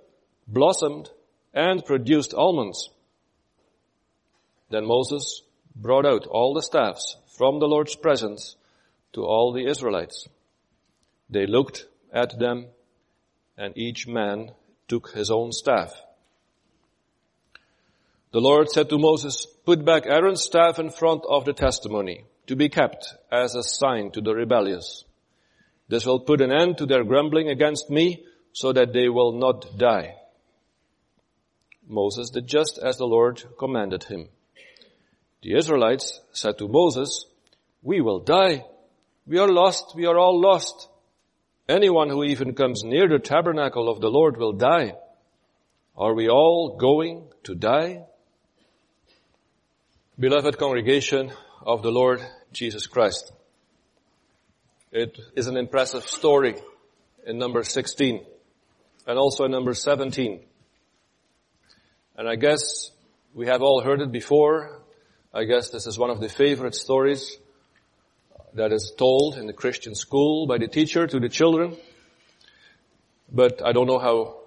blossomed, 0.48 1.10
and 1.54 1.86
produced 1.86 2.34
almonds. 2.34 2.90
Then 4.70 4.86
Moses 4.86 5.44
brought 5.76 6.06
out 6.06 6.26
all 6.26 6.54
the 6.54 6.62
staffs 6.62 7.18
from 7.38 7.60
the 7.60 7.68
Lord's 7.68 7.96
presence 7.96 8.56
to 9.14 9.22
all 9.22 9.54
the 9.54 9.66
Israelites. 9.68 10.28
They 11.30 11.46
looked 11.46 11.86
at 12.12 12.40
them 12.40 12.68
and 13.58 13.78
each 13.78 14.08
man 14.08 14.52
took 14.88 15.12
his 15.12 15.30
own 15.32 15.52
staff. 15.52 15.94
The 18.32 18.42
Lord 18.42 18.70
said 18.70 18.90
to 18.90 18.98
Moses, 18.98 19.46
put 19.66 19.86
back 19.86 20.06
Aaron's 20.06 20.42
staff 20.42 20.80
in 20.80 20.90
front 20.90 21.24
of 21.30 21.46
the 21.46 21.54
testimony 21.54 22.26
to 22.48 22.56
be 22.56 22.68
kept 22.70 23.14
as 23.32 23.56
a 23.56 23.64
sign 23.64 24.12
to 24.12 24.22
the 24.22 24.34
rebellious. 24.34 25.06
This 25.88 26.06
will 26.06 26.20
put 26.20 26.42
an 26.42 26.52
end 26.52 26.80
to 26.80 26.86
their 26.86 27.04
grumbling 27.04 27.50
against 27.50 27.90
me 27.90 28.26
so 28.52 28.74
that 28.74 28.94
they 28.94 29.10
will 29.10 29.34
not 29.34 29.78
die. 29.78 30.16
Moses 31.88 32.32
did 32.32 32.48
just 32.48 32.80
as 32.80 32.98
the 32.98 33.06
Lord 33.06 33.44
commanded 33.60 34.06
him. 34.06 34.30
The 35.42 35.56
Israelites 35.56 36.22
said 36.32 36.58
to 36.58 36.68
Moses, 36.68 37.26
we 37.82 38.00
will 38.02 38.20
die. 38.20 38.66
We 39.28 39.38
are 39.40 39.52
lost. 39.52 39.94
We 39.96 40.06
are 40.06 40.18
all 40.18 40.40
lost. 40.40 40.88
Anyone 41.68 42.10
who 42.10 42.26
even 42.26 42.56
comes 42.56 42.84
near 42.84 43.08
the 43.08 43.20
tabernacle 43.20 43.90
of 43.90 44.02
the 44.02 44.10
Lord 44.10 44.36
will 44.36 44.52
die. 44.52 44.96
Are 45.96 46.14
we 46.14 46.28
all 46.28 46.76
going 46.78 47.30
to 47.44 47.56
die? 47.56 48.04
Beloved 50.20 50.58
congregation 50.58 51.32
of 51.66 51.82
the 51.82 51.92
Lord 51.92 52.22
Jesus 52.52 52.88
Christ. 52.88 53.32
It 54.92 55.18
is 55.36 55.48
an 55.48 55.56
impressive 55.56 56.04
story 56.04 56.56
in 57.26 57.38
number 57.38 57.64
16 57.64 58.26
and 59.08 59.18
also 59.18 59.46
in 59.46 59.52
number 59.52 59.74
17. 59.74 60.42
And 62.18 62.28
I 62.28 62.36
guess 62.36 62.92
we 63.34 63.48
have 63.48 63.62
all 63.62 63.82
heard 63.82 64.02
it 64.02 64.12
before. 64.12 64.82
I 65.34 65.46
guess 65.46 65.70
this 65.70 65.88
is 65.88 65.98
one 65.98 66.10
of 66.10 66.20
the 66.20 66.30
favorite 66.30 66.76
stories 66.76 67.38
that 68.56 68.72
is 68.72 68.94
told 68.98 69.38
in 69.38 69.48
the 69.48 69.54
Christian 69.54 69.96
school 69.96 70.46
by 70.48 70.58
the 70.58 70.68
teacher 70.68 71.08
to 71.08 71.20
the 71.20 71.30
children. 71.30 71.76
But 73.32 73.66
I 73.66 73.72
don't 73.72 73.88
know 73.88 74.00
how 74.00 74.38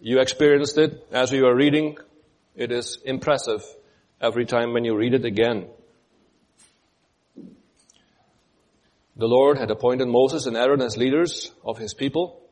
you 0.00 0.20
experienced 0.20 0.76
it 0.76 1.06
as 1.10 1.32
we 1.32 1.42
were 1.42 1.54
reading. 1.54 1.96
It 2.54 2.70
is 2.70 2.98
impressive 3.04 3.64
every 4.20 4.44
time 4.44 4.72
when 4.72 4.84
you 4.84 4.94
read 4.96 5.14
it 5.14 5.24
again. 5.24 5.68
The 9.16 9.28
Lord 9.28 9.58
had 9.58 9.70
appointed 9.70 10.08
Moses 10.08 10.46
and 10.46 10.56
Aaron 10.56 10.82
as 10.82 10.96
leaders 10.96 11.52
of 11.64 11.78
his 11.78 11.94
people. 11.94 12.42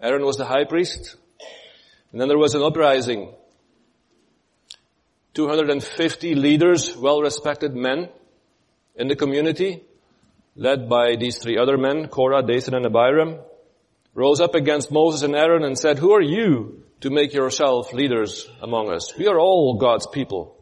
Aaron 0.00 0.24
was 0.24 0.36
the 0.36 0.46
high 0.46 0.64
priest. 0.64 1.16
And 2.10 2.20
then 2.20 2.28
there 2.28 2.38
was 2.38 2.54
an 2.54 2.62
uprising. 2.62 3.34
250 5.34 6.34
leaders, 6.34 6.96
well-respected 6.96 7.76
men 7.76 8.08
in 8.98 9.08
the 9.08 9.16
community, 9.16 9.82
led 10.56 10.88
by 10.88 11.16
these 11.16 11.38
three 11.38 11.56
other 11.56 11.78
men, 11.78 12.08
Korah, 12.08 12.42
Dathan, 12.42 12.74
and 12.74 12.84
Abiram, 12.84 13.38
rose 14.14 14.40
up 14.40 14.54
against 14.54 14.90
Moses 14.90 15.22
and 15.22 15.36
Aaron 15.36 15.62
and 15.62 15.78
said, 15.78 15.98
who 15.98 16.12
are 16.12 16.22
you 16.22 16.82
to 17.00 17.10
make 17.10 17.32
yourself 17.32 17.92
leaders 17.92 18.48
among 18.60 18.90
us? 18.90 19.16
We 19.16 19.28
are 19.28 19.38
all 19.38 19.78
God's 19.78 20.08
people. 20.08 20.56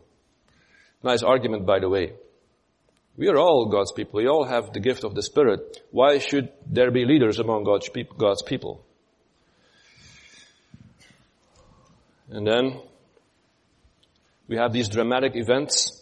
Nice 1.03 1.23
argument, 1.23 1.65
by 1.65 1.79
the 1.81 1.89
way. 1.89 2.13
We 3.17 3.29
are 3.29 3.39
all 3.39 3.71
God's 3.71 3.93
people. 3.93 4.21
We 4.21 4.29
all 4.29 4.45
have 4.45 4.75
the 4.75 4.81
gift 4.81 5.03
of 5.03 5.15
the 5.15 5.23
Spirit. 5.23 5.81
Why 5.91 6.19
should 6.19 6.51
there 6.67 6.91
be 6.91 7.07
leaders 7.07 7.39
among 7.39 7.65
God's 7.65 7.89
people? 8.43 8.85
And 12.29 12.47
then 12.47 12.83
we 14.49 14.57
have 14.57 14.73
these 14.75 14.91
dramatic 14.91 15.33
events. 15.35 15.96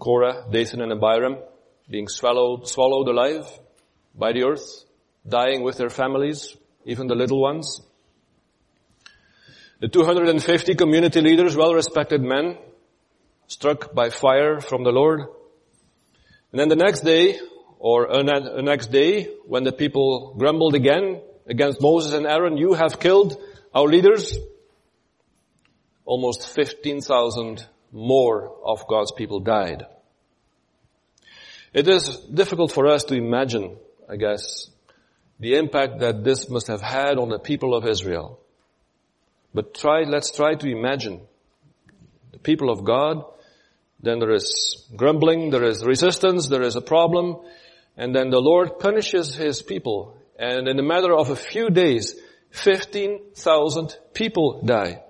Korah, 0.00 0.46
Dathan, 0.50 0.80
and 0.80 0.92
Abiram 0.92 1.36
being 1.88 2.08
swallowed, 2.08 2.66
swallowed 2.66 3.08
alive 3.08 3.46
by 4.14 4.32
the 4.32 4.44
earth, 4.44 4.84
dying 5.28 5.62
with 5.62 5.76
their 5.76 5.90
families, 5.90 6.56
even 6.84 7.06
the 7.06 7.14
little 7.14 7.40
ones. 7.40 7.80
The 9.80 9.88
250 9.88 10.74
community 10.74 11.20
leaders, 11.20 11.56
well-respected 11.56 12.20
men, 12.20 12.58
struck 13.46 13.94
by 13.94 14.10
fire 14.10 14.60
from 14.60 14.84
the 14.84 14.90
Lord. 14.90 15.20
And 16.52 16.60
then 16.60 16.68
the 16.68 16.76
next 16.76 17.00
day, 17.00 17.38
or 17.78 18.10
uh, 18.10 18.22
the 18.22 18.62
next 18.62 18.88
day, 18.88 19.28
when 19.46 19.64
the 19.64 19.72
people 19.72 20.34
grumbled 20.36 20.74
again 20.74 21.22
against 21.46 21.80
Moses 21.80 22.12
and 22.12 22.26
Aaron, 22.26 22.56
you 22.56 22.74
have 22.74 23.00
killed 23.00 23.40
our 23.74 23.86
leaders. 23.86 24.36
Almost 26.04 26.54
15,000 26.54 27.66
more 27.92 28.56
of 28.64 28.86
God's 28.86 29.12
people 29.12 29.40
died. 29.40 29.84
It 31.72 31.88
is 31.88 32.16
difficult 32.16 32.72
for 32.72 32.86
us 32.86 33.04
to 33.04 33.14
imagine, 33.14 33.76
I 34.08 34.16
guess, 34.16 34.68
the 35.38 35.56
impact 35.56 36.00
that 36.00 36.24
this 36.24 36.48
must 36.50 36.66
have 36.66 36.82
had 36.82 37.18
on 37.18 37.28
the 37.28 37.38
people 37.38 37.74
of 37.74 37.86
Israel. 37.86 38.40
But 39.54 39.74
try, 39.74 40.02
let's 40.02 40.30
try 40.30 40.54
to 40.54 40.68
imagine 40.68 41.20
the 42.32 42.38
people 42.38 42.70
of 42.70 42.84
God 42.84 43.24
then 44.02 44.18
there 44.18 44.32
is 44.32 44.86
grumbling, 44.96 45.50
there 45.50 45.64
is 45.64 45.84
resistance, 45.84 46.48
there 46.48 46.62
is 46.62 46.76
a 46.76 46.80
problem, 46.80 47.36
and 47.96 48.14
then 48.14 48.30
the 48.30 48.40
Lord 48.40 48.78
punishes 48.78 49.34
His 49.34 49.62
people. 49.62 50.16
And 50.38 50.68
in 50.68 50.78
a 50.78 50.82
matter 50.82 51.14
of 51.14 51.28
a 51.28 51.36
few 51.36 51.68
days, 51.68 52.14
15,000 52.50 53.96
people 54.14 54.62
die. 54.64 55.02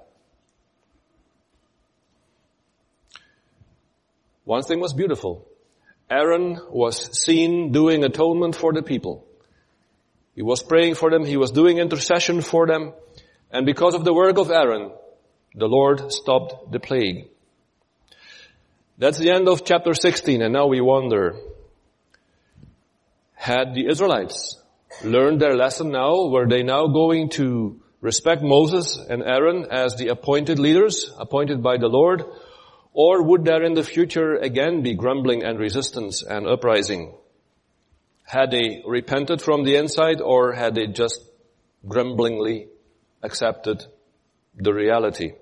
One 4.45 4.63
thing 4.63 4.81
was 4.81 4.93
beautiful. 4.93 5.47
Aaron 6.11 6.59
was 6.71 7.19
seen 7.23 7.73
doing 7.73 8.05
atonement 8.05 8.57
for 8.57 8.73
the 8.73 8.83
people. 8.83 9.27
He 10.35 10.43
was 10.43 10.63
praying 10.63 10.95
for 10.95 11.11
them, 11.11 11.25
he 11.25 11.37
was 11.37 11.51
doing 11.51 11.79
intercession 11.79 12.41
for 12.41 12.67
them, 12.67 12.93
and 13.51 13.67
because 13.67 13.95
of 13.95 14.05
the 14.05 14.15
work 14.15 14.39
of 14.39 14.51
Aaron, 14.51 14.91
the 15.55 15.67
Lord 15.67 16.13
stopped 16.13 16.73
the 16.73 16.81
plague. 16.81 17.29
That's 18.99 19.19
the 19.19 19.31
end 19.31 19.49
of 19.49 19.65
chapter 19.65 19.95
16 19.95 20.43
and 20.43 20.53
now 20.53 20.67
we 20.67 20.81
wonder, 20.81 21.37
had 23.35 23.75
the 23.75 23.89
Israelites 23.89 24.61
learned 25.03 25.41
their 25.41 25.57
lesson 25.57 25.91
now? 25.91 26.27
Were 26.27 26.47
they 26.47 26.63
now 26.63 26.87
going 26.89 27.31
to 27.31 27.81
respect 28.01 28.43
Moses 28.43 28.99
and 28.99 29.23
Aaron 29.23 29.67
as 29.71 29.97
the 29.97 30.09
appointed 30.09 30.59
leaders, 30.59 31.11
appointed 31.19 31.63
by 31.63 31.79
the 31.79 31.89
Lord? 31.89 32.25
Or 32.93 33.23
would 33.23 33.45
there 33.45 33.63
in 33.63 33.75
the 33.75 33.85
future 33.85 34.35
again 34.35 34.83
be 34.83 34.95
grumbling 34.95 35.45
and 35.45 35.59
resistance 35.59 36.23
and 36.23 36.47
uprising? 36.47 37.15
Had 38.25 38.51
they 38.51 38.83
repented 38.87 39.41
from 39.41 39.65
the 39.65 39.77
inside 39.77 40.21
or 40.21 40.53
had 40.53 40.75
they 40.75 40.87
just 40.87 41.21
grumblingly 41.87 42.69
accepted 43.23 43.85
the 44.57 44.73
reality? 44.73 45.33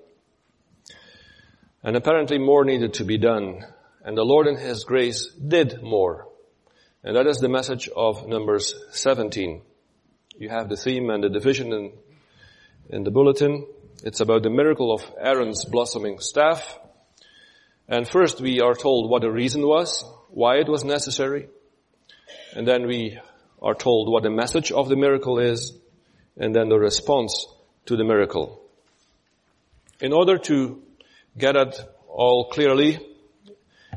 And 1.83 1.95
apparently 1.95 2.37
more 2.37 2.65
needed 2.65 2.95
to 2.95 3.03
be 3.03 3.17
done. 3.17 3.65
And 4.03 4.17
the 4.17 4.23
Lord 4.23 4.47
in 4.47 4.57
His 4.57 4.83
grace 4.83 5.27
did 5.27 5.81
more. 5.81 6.27
And 7.03 7.15
that 7.15 7.27
is 7.27 7.37
the 7.37 7.49
message 7.49 7.89
of 7.95 8.27
Numbers 8.27 8.75
17. 8.91 9.61
You 10.37 10.49
have 10.49 10.69
the 10.69 10.75
theme 10.75 11.09
and 11.09 11.23
the 11.23 11.29
division 11.29 11.73
in, 11.73 11.93
in 12.89 13.03
the 13.03 13.11
bulletin. 13.11 13.65
It's 14.03 14.19
about 14.19 14.43
the 14.43 14.49
miracle 14.49 14.93
of 14.93 15.03
Aaron's 15.19 15.65
blossoming 15.65 16.19
staff. 16.19 16.79
And 17.89 18.07
first 18.07 18.39
we 18.39 18.61
are 18.61 18.75
told 18.75 19.09
what 19.09 19.23
the 19.23 19.31
reason 19.31 19.63
was, 19.63 20.05
why 20.29 20.57
it 20.57 20.69
was 20.69 20.83
necessary. 20.83 21.47
And 22.55 22.67
then 22.67 22.85
we 22.85 23.19
are 23.61 23.73
told 23.73 24.11
what 24.11 24.21
the 24.21 24.29
message 24.29 24.71
of 24.71 24.89
the 24.89 24.95
miracle 24.95 25.39
is, 25.39 25.73
and 26.37 26.55
then 26.55 26.69
the 26.69 26.77
response 26.77 27.47
to 27.87 27.97
the 27.97 28.03
miracle. 28.03 28.61
In 29.99 30.13
order 30.13 30.37
to 30.37 30.81
get 31.35 31.55
it 31.55 31.81
all 32.07 32.49
clearly 32.51 32.99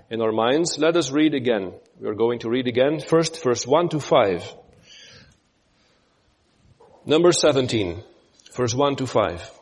in 0.08 0.22
our 0.22 0.32
minds, 0.32 0.78
let 0.78 0.96
us 0.96 1.10
read 1.10 1.34
again. 1.34 1.74
We 2.00 2.08
are 2.08 2.14
going 2.14 2.40
to 2.40 2.48
read 2.48 2.68
again 2.68 2.98
first 3.00 3.42
verse 3.44 3.66
1 3.66 3.90
to 3.90 4.00
5. 4.00 4.54
Number 7.04 7.32
17, 7.32 8.02
verse 8.54 8.74
1 8.74 8.96
to 8.96 9.06
5. 9.06 9.61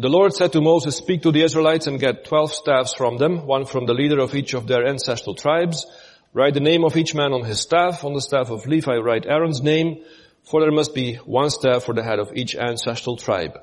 The 0.00 0.08
Lord 0.08 0.32
said 0.32 0.52
to 0.52 0.62
Moses, 0.62 0.96
speak 0.96 1.20
to 1.24 1.30
the 1.30 1.42
Israelites 1.42 1.86
and 1.86 2.00
get 2.00 2.24
12 2.24 2.54
staffs 2.54 2.94
from 2.94 3.18
them, 3.18 3.46
one 3.46 3.66
from 3.66 3.84
the 3.84 3.92
leader 3.92 4.18
of 4.18 4.34
each 4.34 4.54
of 4.54 4.66
their 4.66 4.86
ancestral 4.86 5.34
tribes. 5.34 5.84
Write 6.32 6.54
the 6.54 6.60
name 6.60 6.86
of 6.86 6.96
each 6.96 7.14
man 7.14 7.34
on 7.34 7.44
his 7.44 7.60
staff. 7.60 8.02
On 8.02 8.14
the 8.14 8.22
staff 8.22 8.48
of 8.48 8.66
Levi 8.66 8.96
write 8.96 9.26
Aaron's 9.26 9.60
name, 9.60 10.02
for 10.42 10.62
there 10.62 10.70
must 10.70 10.94
be 10.94 11.16
one 11.16 11.50
staff 11.50 11.84
for 11.84 11.92
the 11.92 12.02
head 12.02 12.18
of 12.18 12.32
each 12.34 12.56
ancestral 12.56 13.18
tribe. 13.18 13.58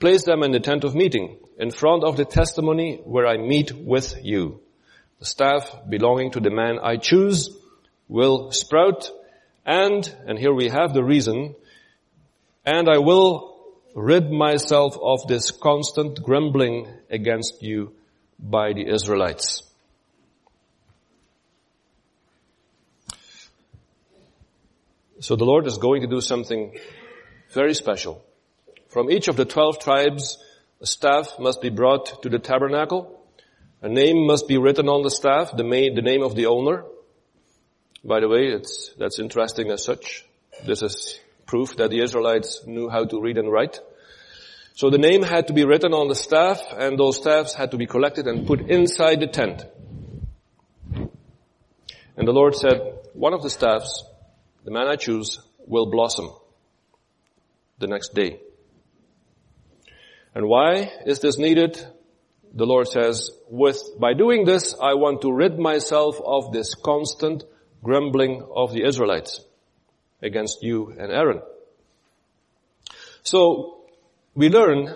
Place 0.00 0.24
them 0.24 0.42
in 0.42 0.50
the 0.50 0.58
tent 0.58 0.82
of 0.82 0.96
meeting, 0.96 1.38
in 1.56 1.70
front 1.70 2.02
of 2.02 2.16
the 2.16 2.24
testimony 2.24 3.00
where 3.04 3.28
I 3.28 3.36
meet 3.36 3.70
with 3.70 4.16
you. 4.24 4.62
The 5.20 5.26
staff 5.26 5.70
belonging 5.88 6.32
to 6.32 6.40
the 6.40 6.50
man 6.50 6.80
I 6.82 6.96
choose 6.96 7.56
will 8.08 8.50
sprout 8.50 9.08
and, 9.64 10.12
and 10.26 10.36
here 10.36 10.52
we 10.52 10.68
have 10.68 10.94
the 10.94 11.04
reason, 11.04 11.54
and 12.64 12.88
I 12.88 12.98
will 12.98 13.55
rid 13.96 14.30
myself 14.30 14.98
of 15.02 15.26
this 15.26 15.50
constant 15.50 16.22
grumbling 16.22 16.86
against 17.08 17.62
you 17.62 17.94
by 18.38 18.74
the 18.74 18.86
Israelites. 18.86 19.62
So 25.20 25.34
the 25.34 25.46
Lord 25.46 25.66
is 25.66 25.78
going 25.78 26.02
to 26.02 26.06
do 26.06 26.20
something 26.20 26.76
very 27.54 27.72
special. 27.72 28.22
From 28.90 29.10
each 29.10 29.28
of 29.28 29.36
the 29.36 29.46
twelve 29.46 29.78
tribes, 29.78 30.36
a 30.82 30.86
staff 30.86 31.38
must 31.38 31.62
be 31.62 31.70
brought 31.70 32.22
to 32.22 32.28
the 32.28 32.38
tabernacle. 32.38 33.18
A 33.80 33.88
name 33.88 34.26
must 34.26 34.46
be 34.46 34.58
written 34.58 34.90
on 34.90 35.04
the 35.04 35.10
staff, 35.10 35.56
the, 35.56 35.64
main, 35.64 35.94
the 35.94 36.02
name 36.02 36.22
of 36.22 36.34
the 36.34 36.46
owner. 36.46 36.84
By 38.04 38.20
the 38.20 38.28
way, 38.28 38.48
it's, 38.48 38.90
that's 38.98 39.18
interesting 39.18 39.70
as 39.70 39.82
such. 39.82 40.26
This 40.66 40.82
is 40.82 41.18
proof 41.46 41.76
that 41.76 41.90
the 41.90 42.02
Israelites 42.02 42.62
knew 42.66 42.88
how 42.88 43.04
to 43.04 43.20
read 43.20 43.38
and 43.38 43.50
write. 43.50 43.78
So 44.74 44.90
the 44.90 44.98
name 44.98 45.22
had 45.22 45.46
to 45.46 45.54
be 45.54 45.64
written 45.64 45.94
on 45.94 46.08
the 46.08 46.14
staff 46.14 46.60
and 46.76 46.98
those 46.98 47.16
staffs 47.16 47.54
had 47.54 47.70
to 47.70 47.78
be 47.78 47.86
collected 47.86 48.26
and 48.26 48.46
put 48.46 48.68
inside 48.68 49.20
the 49.20 49.26
tent. 49.26 49.64
And 52.16 52.28
the 52.28 52.32
Lord 52.32 52.54
said, 52.54 52.80
one 53.14 53.32
of 53.32 53.42
the 53.42 53.50
staffs, 53.50 54.04
the 54.64 54.70
man 54.70 54.86
I 54.86 54.96
choose, 54.96 55.40
will 55.66 55.90
blossom 55.90 56.30
the 57.78 57.86
next 57.86 58.14
day. 58.14 58.40
And 60.34 60.46
why 60.46 60.92
is 61.06 61.20
this 61.20 61.38
needed? 61.38 61.82
The 62.52 62.66
Lord 62.66 62.88
says, 62.88 63.30
with, 63.48 63.80
by 63.98 64.12
doing 64.12 64.44
this, 64.44 64.74
I 64.74 64.94
want 64.94 65.22
to 65.22 65.32
rid 65.32 65.58
myself 65.58 66.20
of 66.24 66.52
this 66.52 66.74
constant 66.74 67.44
grumbling 67.82 68.46
of 68.54 68.72
the 68.72 68.84
Israelites 68.86 69.45
against 70.22 70.62
you 70.62 70.94
and 70.98 71.10
Aaron. 71.12 71.40
So, 73.22 73.84
we 74.34 74.48
learn 74.48 74.94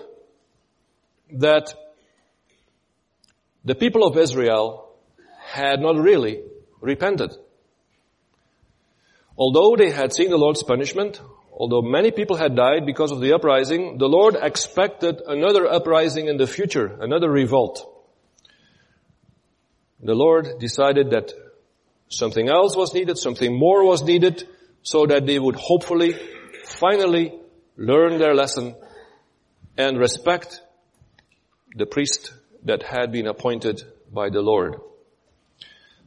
that 1.33 1.73
the 3.65 3.75
people 3.75 4.05
of 4.05 4.17
Israel 4.17 4.89
had 5.39 5.79
not 5.79 5.97
really 5.97 6.41
repented. 6.79 7.31
Although 9.37 9.75
they 9.75 9.91
had 9.91 10.13
seen 10.13 10.29
the 10.29 10.37
Lord's 10.37 10.63
punishment, 10.63 11.21
although 11.51 11.81
many 11.81 12.11
people 12.11 12.35
had 12.35 12.55
died 12.55 12.85
because 12.85 13.11
of 13.11 13.21
the 13.21 13.33
uprising, 13.33 13.97
the 13.97 14.07
Lord 14.07 14.35
expected 14.41 15.21
another 15.25 15.67
uprising 15.67 16.27
in 16.27 16.37
the 16.37 16.47
future, 16.47 16.97
another 16.99 17.29
revolt. 17.29 17.87
The 20.01 20.15
Lord 20.15 20.59
decided 20.59 21.11
that 21.11 21.33
something 22.09 22.49
else 22.49 22.75
was 22.75 22.93
needed, 22.93 23.17
something 23.17 23.57
more 23.57 23.85
was 23.85 24.03
needed, 24.03 24.47
so 24.83 25.05
that 25.05 25.25
they 25.25 25.39
would 25.39 25.55
hopefully, 25.55 26.15
finally, 26.65 27.33
learn 27.77 28.19
their 28.19 28.33
lesson 28.33 28.75
and 29.77 29.97
respect 29.97 30.61
the 31.75 31.85
priest 31.85 32.33
that 32.63 32.83
had 32.83 33.11
been 33.11 33.27
appointed 33.27 33.81
by 34.11 34.29
the 34.29 34.41
Lord. 34.41 34.75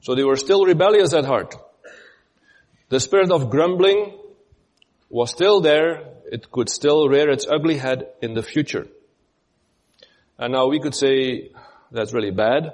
So 0.00 0.14
they 0.14 0.25
were 0.25 0.37
still 0.37 0.64
rebellious 0.64 1.14
at 1.14 1.25
heart. 1.25 1.54
The 2.90 3.00
spirit 3.00 3.31
of 3.31 3.50
grumbling 3.50 4.19
was 5.09 5.31
still 5.31 5.61
there. 5.61 6.11
It 6.31 6.50
could 6.50 6.69
still 6.69 7.09
rear 7.09 7.31
its 7.31 7.47
ugly 7.47 7.78
head 7.78 8.09
in 8.21 8.35
the 8.35 8.43
future. 8.43 8.87
And 10.38 10.52
now 10.52 10.66
we 10.66 10.81
could 10.81 10.95
say, 10.95 11.50
that's 11.90 12.12
really 12.12 12.33
bad. 12.33 12.73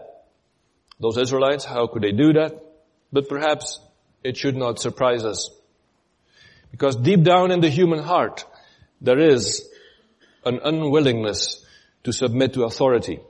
Those 0.98 1.18
Israelites, 1.18 1.64
how 1.64 1.86
could 1.86 2.02
they 2.02 2.12
do 2.12 2.32
that? 2.32 2.60
But 3.12 3.28
perhaps 3.28 3.78
it 4.24 4.36
should 4.36 4.56
not 4.56 4.78
surprise 4.78 5.24
us. 5.24 5.50
Because 6.70 6.96
deep 6.96 7.22
down 7.22 7.50
in 7.50 7.60
the 7.60 7.68
human 7.68 7.98
heart, 8.00 8.44
there 9.00 9.18
is 9.18 9.68
an 10.44 10.60
unwillingness 10.62 11.64
to 12.04 12.12
submit 12.12 12.54
to 12.54 12.64
authority. 12.64 13.20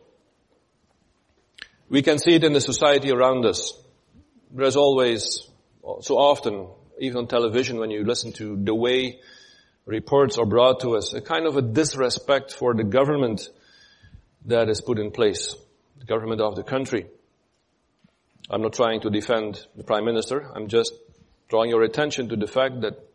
We 1.88 2.02
can 2.02 2.18
see 2.18 2.34
it 2.34 2.44
in 2.44 2.52
the 2.52 2.60
society 2.60 3.10
around 3.10 3.44
us. 3.44 3.72
There's 4.52 4.76
always, 4.76 5.48
so 6.02 6.16
often, 6.16 6.68
even 7.00 7.18
on 7.18 7.26
television 7.26 7.78
when 7.78 7.90
you 7.90 8.04
listen 8.04 8.32
to 8.34 8.56
the 8.56 8.74
way 8.74 9.20
reports 9.86 10.38
are 10.38 10.46
brought 10.46 10.80
to 10.80 10.96
us, 10.96 11.12
a 11.14 11.20
kind 11.20 11.46
of 11.46 11.56
a 11.56 11.62
disrespect 11.62 12.54
for 12.54 12.74
the 12.74 12.84
government 12.84 13.48
that 14.46 14.68
is 14.68 14.80
put 14.80 14.98
in 14.98 15.10
place, 15.10 15.54
the 15.98 16.04
government 16.04 16.40
of 16.40 16.54
the 16.54 16.62
country. 16.62 17.06
I'm 18.48 18.62
not 18.62 18.72
trying 18.72 19.00
to 19.02 19.10
defend 19.10 19.66
the 19.76 19.84
Prime 19.84 20.04
Minister. 20.04 20.48
I'm 20.54 20.68
just 20.68 20.94
drawing 21.48 21.70
your 21.70 21.82
attention 21.82 22.28
to 22.28 22.36
the 22.36 22.46
fact 22.46 22.82
that 22.82 23.09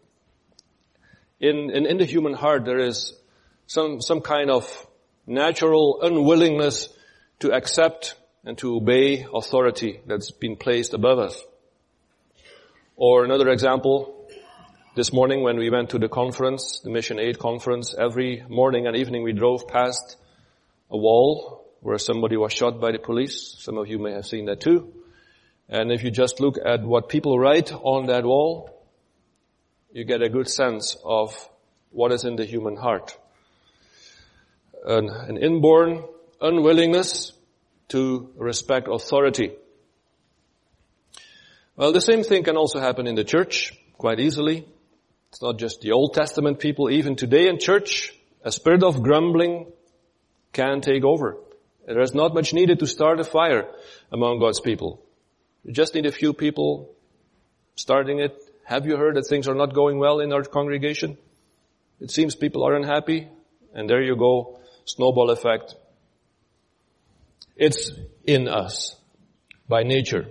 in, 1.40 1.70
in, 1.72 1.86
in 1.86 1.98
the 1.98 2.06
human 2.06 2.34
heart 2.34 2.66
there 2.66 2.80
is 2.80 3.14
some, 3.68 4.02
some 4.02 4.22
kind 4.22 4.50
of 4.50 4.88
natural 5.28 6.00
unwillingness 6.02 6.90
to 7.40 7.52
accept 7.52 8.16
and 8.44 8.58
to 8.60 8.76
obey 8.76 9.26
authority 9.34 10.00
that's 10.06 10.32
been 10.32 10.56
placed 10.56 10.94
above 10.94 11.20
us. 11.20 11.42
Or 12.96 13.26
another 13.26 13.50
example, 13.50 14.30
this 14.96 15.12
morning 15.12 15.42
when 15.44 15.58
we 15.58 15.70
went 15.70 15.90
to 15.90 16.00
the 16.00 16.08
conference, 16.08 16.80
the 16.84 16.90
Mission 16.90 17.20
Aid 17.20 17.40
conference, 17.40 17.94
every 17.98 18.44
morning 18.48 18.88
and 18.88 18.96
evening 18.96 19.24
we 19.24 19.34
drove 19.34 19.68
past 19.68 20.18
a 20.90 20.98
wall 20.98 21.66
where 21.82 21.98
somebody 21.98 22.38
was 22.38 22.54
shot 22.54 22.80
by 22.80 22.92
the 22.92 23.00
police. 23.00 23.58
Some 23.60 23.78
of 23.78 23.88
you 23.88 24.00
may 24.00 24.14
have 24.14 24.26
seen 24.26 24.46
that 24.46 24.62
too. 24.62 24.94
And 25.68 25.92
if 25.92 26.04
you 26.04 26.12
just 26.12 26.40
look 26.40 26.58
at 26.64 26.84
what 26.84 27.10
people 27.10 27.38
write 27.38 27.74
on 27.74 28.06
that 28.06 28.24
wall, 28.24 28.75
you 29.96 30.04
get 30.04 30.22
a 30.22 30.28
good 30.28 30.50
sense 30.50 30.98
of 31.06 31.34
what 31.90 32.12
is 32.12 32.26
in 32.26 32.36
the 32.36 32.44
human 32.44 32.76
heart. 32.76 33.18
An, 34.86 35.10
an 35.10 35.38
inborn 35.38 36.04
unwillingness 36.42 37.32
to 37.88 38.30
respect 38.36 38.90
authority. 38.92 39.54
Well, 41.78 41.94
the 41.94 42.02
same 42.02 42.24
thing 42.24 42.44
can 42.44 42.58
also 42.58 42.82
happen 42.82 43.08
in 43.08 43.16
the 43.16 43.24
church 43.24 43.72
quite 43.98 44.20
easily. 44.20 44.68
It's 45.30 45.42
not 45.42 45.60
just 45.60 45.80
the 45.80 45.94
Old 45.94 46.14
Testament 46.14 46.60
people. 46.60 46.90
Even 46.90 47.16
today 47.16 47.48
in 47.48 47.58
church, 47.58 48.14
a 48.44 48.52
spirit 48.52 48.84
of 48.84 49.02
grumbling 49.02 49.72
can 50.52 50.82
take 50.82 51.06
over. 51.06 51.38
There 51.88 52.02
is 52.02 52.14
not 52.14 52.34
much 52.34 52.54
needed 52.54 52.80
to 52.80 52.88
start 52.88 53.22
a 53.22 53.24
fire 53.24 53.72
among 54.12 54.40
God's 54.40 54.60
people. 54.60 55.02
You 55.64 55.72
just 55.72 55.96
need 55.96 56.06
a 56.06 56.12
few 56.12 56.34
people 56.34 56.94
starting 57.76 58.20
it, 58.20 58.42
have 58.66 58.88
you 58.88 58.98
heard 58.98 59.16
that 59.16 59.28
things 59.28 59.48
are 59.48 59.54
not 59.54 59.76
going 59.76 60.00
well 60.00 60.20
in 60.20 60.34
our 60.34 60.44
congregation? 60.44 61.18
It 62.02 62.10
seems 62.10 62.36
people 62.36 62.64
are 62.64 62.76
unhappy, 62.76 63.28
and 63.74 63.88
there 63.88 64.02
you 64.02 64.16
go, 64.16 64.60
snowball 64.86 65.30
effect. 65.30 65.76
It's 67.56 67.92
in 68.26 68.48
us, 68.48 68.96
by 69.70 69.84
nature. 69.84 70.26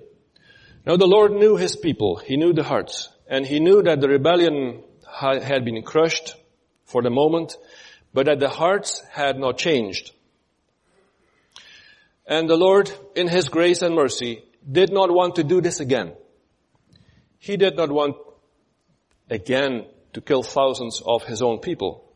Now 0.84 0.96
the 0.96 1.06
Lord 1.06 1.32
knew 1.32 1.56
His 1.56 1.76
people, 1.76 2.16
He 2.16 2.36
knew 2.36 2.52
the 2.52 2.64
hearts, 2.64 3.08
and 3.28 3.46
He 3.46 3.60
knew 3.60 3.82
that 3.82 4.00
the 4.00 4.08
rebellion 4.08 4.82
had 5.20 5.64
been 5.64 5.82
crushed 5.82 6.34
for 6.84 7.02
the 7.02 7.10
moment, 7.10 7.56
but 8.12 8.26
that 8.26 8.40
the 8.40 8.48
hearts 8.48 9.00
had 9.12 9.38
not 9.38 9.58
changed. 9.58 10.10
And 12.26 12.50
the 12.50 12.56
Lord, 12.56 12.90
in 13.14 13.28
His 13.28 13.48
grace 13.48 13.80
and 13.80 13.94
mercy, 13.94 14.42
did 14.70 14.92
not 14.92 15.12
want 15.12 15.36
to 15.36 15.44
do 15.44 15.60
this 15.60 15.78
again. 15.78 16.14
He 17.44 17.58
did 17.58 17.76
not 17.76 17.92
want 17.92 18.16
again 19.28 19.84
to 20.14 20.22
kill 20.22 20.42
thousands 20.42 21.02
of 21.04 21.24
his 21.24 21.42
own 21.42 21.58
people. 21.58 22.10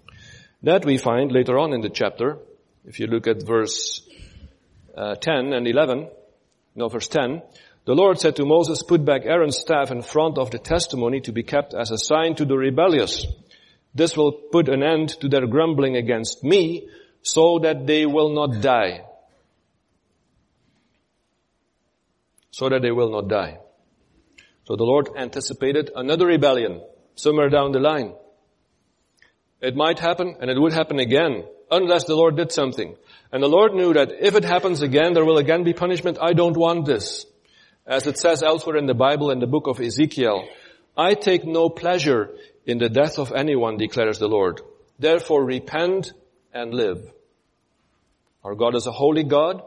That 0.63 0.87
we 0.87 0.97
find 0.97 1.31
later 1.31 1.59
on 1.59 1.75
in 1.75 1.83
the 1.83 1.91
chapter. 1.91 2.39
If 2.87 2.99
you 2.99 3.09
look 3.09 3.27
at 3.27 3.47
verse 3.47 4.09
uh, 4.97 5.17
10 5.17 5.53
and 5.53 5.69
11, 5.69 6.09
no, 6.77 6.89
verse 6.89 7.09
10, 7.09 7.43
the 7.85 7.95
Lord 7.95 8.19
said 8.19 8.37
to 8.37 8.47
Moses, 8.47 8.83
put 8.83 9.05
back 9.05 9.27
Aaron's 9.27 9.59
staff 9.59 9.91
in 9.91 10.01
front 10.01 10.39
of 10.39 10.51
the 10.51 10.59
testimony 10.59 11.21
to 11.21 11.33
be 11.33 11.43
kept 11.43 11.75
as 11.75 11.91
a 11.91 11.99
sign 11.99 12.35
to 12.37 12.47
the 12.47 12.57
rebellious. 12.57 13.27
This 13.95 14.17
will 14.17 14.33
put 14.33 14.71
an 14.71 14.83
end 14.83 15.11
to 15.21 15.29
their 15.29 15.47
grumbling 15.47 15.97
against 15.97 16.43
me 16.43 16.89
so 17.21 17.59
that 17.59 17.87
they 17.87 18.07
will 18.07 18.31
not 18.31 18.63
die. 18.63 19.05
So 22.51 22.71
that 22.71 22.81
they 22.81 22.93
will 22.93 23.11
not 23.11 23.29
die. 23.29 23.59
So 24.69 24.77
the 24.77 24.85
Lord 24.85 25.09
anticipated 25.17 25.91
another 25.97 26.27
rebellion 26.27 26.83
somewhere 27.15 27.49
down 27.49 27.73
the 27.73 27.79
line. 27.79 28.13
It 29.63 29.75
might 29.75 29.99
happen 29.99 30.37
and 30.39 30.51
it 30.51 30.61
would 30.61 30.75
happen 30.75 30.99
again 30.99 31.45
unless 31.71 32.05
the 32.05 32.15
Lord 32.15 32.37
did 32.37 32.53
something. 32.53 32.95
And 33.33 33.43
the 33.43 33.49
Lord 33.49 33.73
knew 33.73 33.95
that 33.95 34.13
if 34.21 34.35
it 34.35 34.45
happens 34.45 34.83
again, 34.83 35.15
there 35.15 35.25
will 35.25 35.39
again 35.39 35.65
be 35.65 35.73
punishment. 35.73 36.19
I 36.21 36.35
don't 36.35 36.55
want 36.55 36.85
this. 36.85 37.25
As 37.87 38.07
it 38.07 38.19
says 38.19 38.43
elsewhere 38.43 38.77
in 38.77 38.85
the 38.85 38.93
Bible 38.93 39.31
in 39.31 39.39
the 39.39 39.47
book 39.47 39.69
of 39.69 39.81
Ezekiel, 39.81 40.47
I 40.95 41.15
take 41.15 41.47
no 41.47 41.71
pleasure 41.71 42.35
in 42.67 42.77
the 42.77 42.91
death 42.91 43.19
of 43.19 43.33
anyone, 43.33 43.79
declares 43.79 44.19
the 44.19 44.29
Lord. 44.29 44.61
Therefore 44.99 45.47
repent 45.47 46.13
and 46.53 46.75
live. 46.75 47.11
Our 48.45 48.55
God 48.55 48.75
is 48.77 48.87
a 48.87 48.93
holy 48.93 49.25
God. 49.25 49.63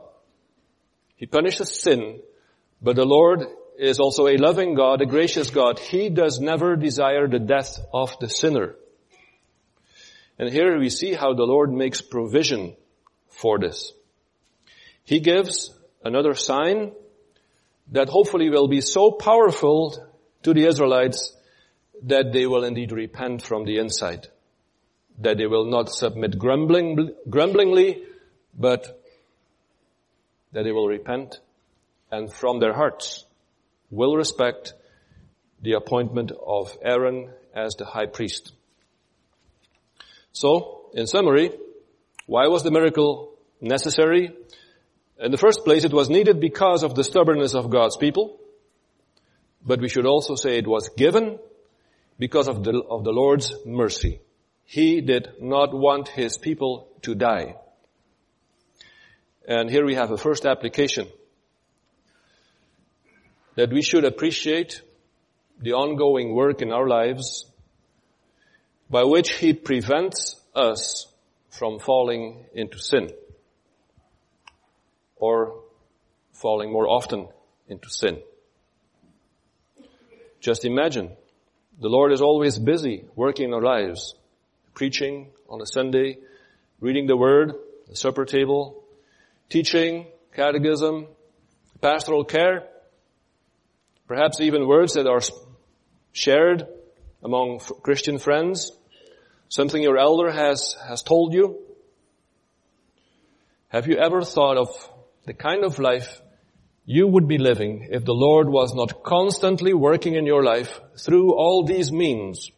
He 1.16 1.26
punishes 1.26 1.74
sin, 1.74 2.20
but 2.84 2.96
the 2.96 3.06
Lord 3.06 3.48
is 3.78 4.00
also 4.00 4.28
a 4.28 4.38
loving 4.38 4.76
God, 4.76 5.02
a 5.02 5.06
gracious 5.06 5.50
God. 5.50 5.80
He 5.80 6.10
does 6.10 6.40
never 6.40 6.76
desire 6.76 7.28
the 7.28 7.40
death 7.40 7.80
of 7.94 8.18
the 8.20 8.30
sinner. 8.30 8.76
And 10.38 10.52
here 10.52 10.80
we 10.80 10.90
see 10.90 11.14
how 11.14 11.34
the 11.34 11.44
Lord 11.44 11.72
makes 11.72 12.02
provision 12.02 12.76
for 13.30 13.60
this. 13.60 13.94
He 15.04 15.20
gives 15.20 15.74
another 16.04 16.36
sign 16.36 16.94
that 17.92 18.10
hopefully 18.10 18.50
will 18.50 18.68
be 18.68 18.82
so 18.82 19.12
powerful 19.12 20.08
to 20.44 20.54
the 20.54 20.66
Israelites 20.66 21.36
that 22.04 22.34
they 22.34 22.48
will 22.48 22.64
indeed 22.64 22.92
repent 22.92 23.42
from 23.42 23.66
the 23.66 23.78
inside. 23.78 24.28
That 25.20 25.38
they 25.38 25.46
will 25.46 25.66
not 25.66 25.90
submit 25.90 26.38
grumbling, 26.38 27.14
grumblingly, 27.30 28.04
but 28.58 29.02
that 30.54 30.64
they 30.64 30.72
will 30.72 30.88
repent 30.88 31.40
and 32.12 32.32
from 32.32 32.60
their 32.60 32.74
hearts 32.74 33.26
will 33.92 34.16
respect 34.16 34.74
the 35.62 35.74
appointment 35.74 36.32
of 36.32 36.76
Aaron 36.82 37.30
as 37.54 37.76
the 37.76 37.86
high 37.86 38.08
priest. 38.08 38.54
So, 40.32 40.90
in 40.94 41.06
summary, 41.08 41.52
why 42.26 42.48
was 42.48 42.64
the 42.64 42.72
miracle 42.72 43.36
necessary? 43.60 44.32
In 45.20 45.32
the 45.32 45.38
first 45.38 45.64
place, 45.66 45.84
it 45.84 45.94
was 45.94 46.10
needed 46.10 46.40
because 46.40 46.84
of 46.84 46.96
the 46.96 47.04
stubbornness 47.04 47.54
of 47.54 47.70
God's 47.70 47.98
people. 47.98 48.40
But 49.64 49.82
we 49.82 49.90
should 49.90 50.08
also 50.08 50.36
say 50.36 50.58
it 50.58 50.68
was 50.68 50.90
given 50.90 51.38
because 52.18 52.48
of 52.48 52.64
the, 52.64 52.82
of 52.90 53.04
the 53.04 53.12
Lord's 53.12 53.54
mercy. 53.66 54.22
He 54.66 55.02
did 55.02 55.28
not 55.40 55.74
want 55.74 56.08
his 56.08 56.38
people 56.38 56.88
to 57.04 57.14
die. 57.14 57.56
And 59.48 59.70
here 59.70 59.86
we 59.86 59.96
have 59.96 60.12
a 60.12 60.18
first 60.18 60.46
application 60.46 61.08
that 63.56 63.72
we 63.72 63.82
should 63.82 64.06
appreciate 64.06 64.82
the 65.60 65.74
ongoing 65.74 66.34
work 66.34 66.62
in 66.62 66.72
our 66.72 66.88
lives 66.88 67.46
by 68.90 69.04
which 69.04 69.38
he 69.38 69.54
prevents 69.54 70.40
us 70.56 71.08
from 71.50 71.80
falling 71.80 72.46
into 72.54 72.80
sin 72.80 73.10
or 75.16 75.62
falling 76.34 76.72
more 76.72 76.88
often 76.88 77.28
into 77.68 77.90
sin. 77.90 78.20
Just 80.40 80.66
imagine, 80.66 81.12
the 81.80 81.90
Lord 81.90 82.12
is 82.12 82.22
always 82.22 82.58
busy 82.58 83.06
working 83.16 83.46
in 83.50 83.54
our 83.54 83.62
lives, 83.62 84.16
preaching 84.74 85.30
on 85.48 85.62
a 85.62 85.66
Sunday, 85.66 86.18
reading 86.80 87.06
the 87.06 87.16
Word, 87.16 87.54
the 87.88 87.96
supper 87.96 88.26
table, 88.26 88.84
teaching, 89.50 90.08
catechism, 90.34 91.08
pastoral 91.80 92.24
care, 92.24 92.68
perhaps 94.12 94.42
even 94.42 94.68
words 94.68 94.96
that 94.96 95.08
are 95.08 95.22
shared 96.12 96.68
among 97.24 97.60
Christian 97.82 98.18
friends, 98.18 98.74
something 99.48 99.82
your 99.82 99.98
elder 99.98 100.30
has, 100.30 100.76
has 100.86 101.02
told 101.02 101.34
you. 101.34 101.58
Have 103.70 103.88
you 103.88 103.96
ever 103.96 104.22
thought 104.22 104.58
of 104.58 104.68
the 105.26 105.34
kind 105.34 105.64
of 105.64 105.80
life 105.80 106.20
you 106.86 107.08
would 107.08 107.26
be 107.30 107.38
living 107.38 107.88
if 107.90 108.04
the 108.04 108.14
Lord 108.14 108.50
was 108.50 108.76
not 108.76 109.02
constantly 109.02 109.74
working 109.74 110.16
in 110.16 110.26
your 110.26 110.44
life 110.44 110.82
through 110.98 111.34
all 111.34 111.64
these 111.64 111.90
means? 111.90 112.52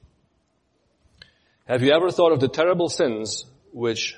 Have 1.66 1.84
you 1.84 1.92
ever 1.92 2.10
thought 2.10 2.32
of 2.32 2.40
the 2.40 2.48
terrible 2.48 2.90
sins 2.90 3.46
which 3.72 4.16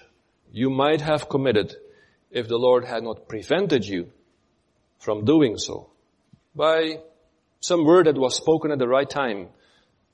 you 0.54 0.70
might 0.70 1.02
have 1.02 1.28
committed 1.28 1.76
if 2.32 2.48
the 2.48 2.58
Lord 2.58 2.86
had 2.86 3.04
not 3.04 3.28
prevented 3.28 3.86
you 3.86 4.10
from 5.00 5.26
doing 5.26 5.58
so? 5.58 5.90
By 6.56 7.00
some 7.66 7.84
word 7.84 8.06
that 8.06 8.18
was 8.18 8.36
spoken 8.36 8.72
at 8.72 8.80
the 8.80 8.88
right 8.88 9.10
time, 9.10 9.50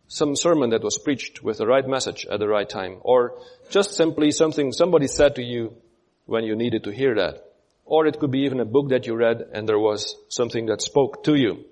some 0.08 0.36
sermon 0.36 0.70
that 0.70 0.84
was 0.84 0.98
preached 0.98 1.44
with 1.44 1.58
the 1.58 1.68
right 1.68 1.88
message 1.88 2.26
at 2.26 2.40
the 2.40 2.48
right 2.48 2.68
time, 2.68 3.00
or 3.02 3.40
just 3.70 3.96
simply 3.96 4.32
something 4.32 4.72
somebody 4.72 5.08
said 5.08 5.36
to 5.36 5.44
you 5.44 5.76
when 6.26 6.44
you 6.44 6.56
needed 6.56 6.86
to 6.86 6.92
hear 6.92 7.16
that. 7.16 7.44
Or 7.86 8.08
it 8.08 8.20
could 8.20 8.32
be 8.32 8.46
even 8.46 8.60
a 8.62 8.66
book 8.66 8.90
that 8.90 9.06
you 9.06 9.16
read 9.16 9.44
and 9.54 9.68
there 9.68 9.80
was 9.80 10.16
something 10.30 10.68
that 10.68 10.82
spoke 10.82 11.24
to 11.26 11.36
you. 11.36 11.66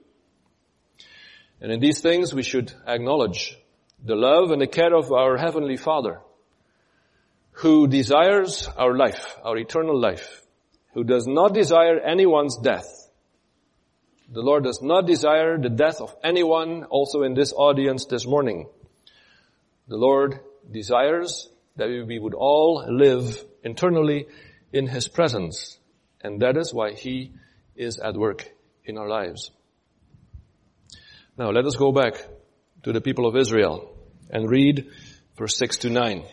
And 1.61 1.71
in 1.71 1.79
these 1.79 2.01
things 2.01 2.33
we 2.33 2.43
should 2.43 2.73
acknowledge 2.85 3.57
the 4.03 4.15
love 4.15 4.51
and 4.51 4.61
the 4.61 4.67
care 4.67 4.93
of 4.93 5.11
our 5.11 5.37
Heavenly 5.37 5.77
Father, 5.77 6.19
who 7.51 7.87
desires 7.87 8.69
our 8.77 8.95
life, 8.95 9.37
our 9.43 9.57
eternal 9.57 9.99
life, 9.99 10.41
who 10.93 11.03
does 11.03 11.25
not 11.27 11.53
desire 11.53 11.99
anyone's 11.99 12.57
death, 12.57 13.08
the 14.31 14.41
Lord 14.41 14.63
does 14.63 14.81
not 14.81 15.07
desire 15.07 15.57
the 15.57 15.69
death 15.69 16.01
of 16.01 16.15
anyone 16.23 16.83
also 16.83 17.23
in 17.23 17.33
this 17.33 17.51
audience 17.51 18.05
this 18.05 18.27
morning. 18.27 18.67
The 19.87 19.97
Lord 19.97 20.39
desires 20.69 21.49
that 21.77 21.89
we 21.89 22.19
would 22.19 22.35
all 22.35 22.85
live 22.87 23.43
internally 23.63 24.27
in 24.71 24.85
His 24.85 25.07
presence. 25.07 25.79
And 26.21 26.41
that 26.41 26.57
is 26.57 26.71
why 26.71 26.91
He 26.93 27.31
is 27.75 27.97
at 27.97 28.15
work 28.15 28.47
in 28.85 28.99
our 28.99 29.09
lives. 29.09 29.49
Now 31.35 31.49
let 31.49 31.65
us 31.65 31.75
go 31.75 31.91
back 31.91 32.15
to 32.83 32.93
the 32.93 33.01
people 33.01 33.25
of 33.25 33.35
Israel 33.35 33.97
and 34.29 34.49
read 34.49 34.89
verse 35.37 35.57
6 35.57 35.77
to 35.77 35.89
9. 35.89 36.23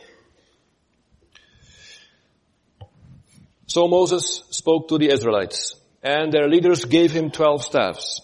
So 3.69 3.89
Moses 3.89 4.43
spoke 4.51 4.89
to 4.89 4.99
the 4.99 5.11
Israelites 5.11 5.77
and 6.07 6.33
their 6.33 6.49
leaders 6.49 6.85
gave 6.85 7.11
him 7.11 7.33
twelve 7.33 7.65
staffs, 7.65 8.21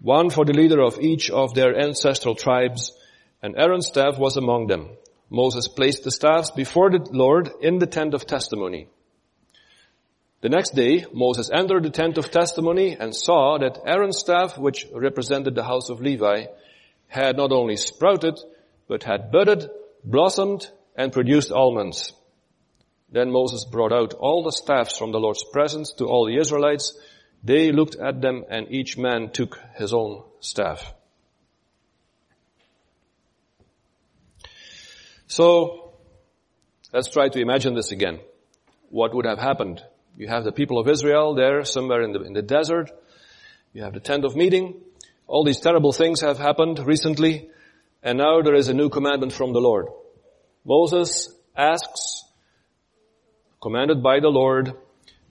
one 0.00 0.30
for 0.30 0.44
the 0.44 0.52
leader 0.52 0.80
of 0.80 1.00
each 1.00 1.30
of 1.30 1.52
their 1.52 1.76
ancestral 1.76 2.36
tribes, 2.36 2.92
and 3.42 3.56
Aaron's 3.58 3.88
staff 3.88 4.16
was 4.18 4.36
among 4.36 4.68
them. 4.68 4.90
Moses 5.28 5.66
placed 5.66 6.04
the 6.04 6.12
staffs 6.12 6.52
before 6.52 6.90
the 6.90 7.04
Lord 7.10 7.50
in 7.60 7.80
the 7.80 7.88
tent 7.88 8.14
of 8.14 8.24
testimony. 8.24 8.86
The 10.42 10.48
next 10.48 10.76
day, 10.76 11.06
Moses 11.12 11.50
entered 11.52 11.82
the 11.82 11.90
tent 11.90 12.18
of 12.18 12.30
testimony 12.30 12.96
and 12.98 13.12
saw 13.12 13.58
that 13.58 13.80
Aaron's 13.84 14.18
staff, 14.18 14.56
which 14.56 14.86
represented 14.94 15.56
the 15.56 15.64
house 15.64 15.90
of 15.90 16.00
Levi, 16.00 16.44
had 17.08 17.36
not 17.36 17.50
only 17.50 17.76
sprouted, 17.76 18.38
but 18.86 19.02
had 19.02 19.32
budded, 19.32 19.68
blossomed, 20.04 20.70
and 20.94 21.12
produced 21.12 21.50
almonds. 21.50 22.12
Then 23.10 23.30
Moses 23.30 23.64
brought 23.64 23.92
out 23.92 24.14
all 24.14 24.42
the 24.42 24.52
staffs 24.52 24.98
from 24.98 25.12
the 25.12 25.20
Lord's 25.20 25.44
presence 25.52 25.92
to 25.94 26.04
all 26.04 26.26
the 26.26 26.38
Israelites. 26.38 26.98
They 27.42 27.72
looked 27.72 27.96
at 27.96 28.20
them 28.20 28.44
and 28.50 28.70
each 28.70 28.98
man 28.98 29.30
took 29.30 29.58
his 29.76 29.94
own 29.94 30.24
staff. 30.40 30.92
So, 35.26 35.92
let's 36.92 37.10
try 37.10 37.28
to 37.28 37.40
imagine 37.40 37.74
this 37.74 37.92
again. 37.92 38.18
What 38.90 39.14
would 39.14 39.26
have 39.26 39.38
happened? 39.38 39.82
You 40.16 40.28
have 40.28 40.44
the 40.44 40.52
people 40.52 40.78
of 40.78 40.88
Israel 40.88 41.34
there 41.34 41.64
somewhere 41.64 42.02
in 42.02 42.12
the, 42.12 42.22
in 42.22 42.32
the 42.32 42.42
desert. 42.42 42.90
You 43.72 43.82
have 43.84 43.92
the 43.92 44.00
tent 44.00 44.24
of 44.24 44.34
meeting. 44.34 44.80
All 45.26 45.44
these 45.44 45.60
terrible 45.60 45.92
things 45.92 46.22
have 46.22 46.38
happened 46.38 46.78
recently. 46.80 47.50
And 48.02 48.18
now 48.18 48.42
there 48.42 48.54
is 48.54 48.68
a 48.68 48.74
new 48.74 48.88
commandment 48.88 49.32
from 49.32 49.52
the 49.52 49.60
Lord. 49.60 49.88
Moses 50.64 51.32
asks 51.56 52.24
commanded 53.60 54.02
by 54.02 54.20
the 54.20 54.28
Lord 54.28 54.74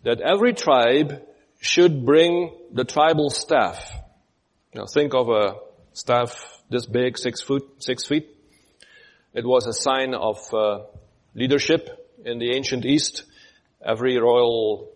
that 0.03 0.21
every 0.21 0.53
tribe 0.53 1.23
should 1.59 2.05
bring 2.05 2.51
the 2.71 2.83
tribal 2.83 3.29
staff. 3.29 3.91
Now 4.73 4.85
think 4.85 5.13
of 5.13 5.29
a 5.29 5.55
staff 5.93 6.61
this 6.69 6.85
big, 6.85 7.17
six 7.17 7.41
foot, 7.41 7.63
six 7.79 8.05
feet. 8.05 8.29
It 9.33 9.45
was 9.45 9.65
a 9.67 9.73
sign 9.73 10.13
of 10.13 10.37
uh, 10.53 10.79
leadership 11.33 11.89
in 12.25 12.39
the 12.39 12.55
ancient 12.55 12.85
East. 12.85 13.23
Every 13.83 14.17
royal, 14.17 14.91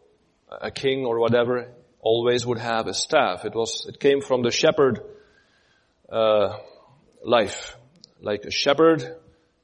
a 0.49 0.71
king 0.71 1.05
or 1.05 1.19
whatever, 1.19 1.69
always 1.99 2.45
would 2.45 2.57
have 2.57 2.87
a 2.87 2.93
staff. 2.93 3.45
It 3.45 3.55
was, 3.55 3.85
it 3.87 3.99
came 3.99 4.21
from 4.21 4.41
the 4.41 4.51
shepherd 4.51 5.01
uh, 6.11 6.57
life. 7.23 7.77
Like 8.21 8.43
a 8.45 8.51
shepherd 8.51 9.15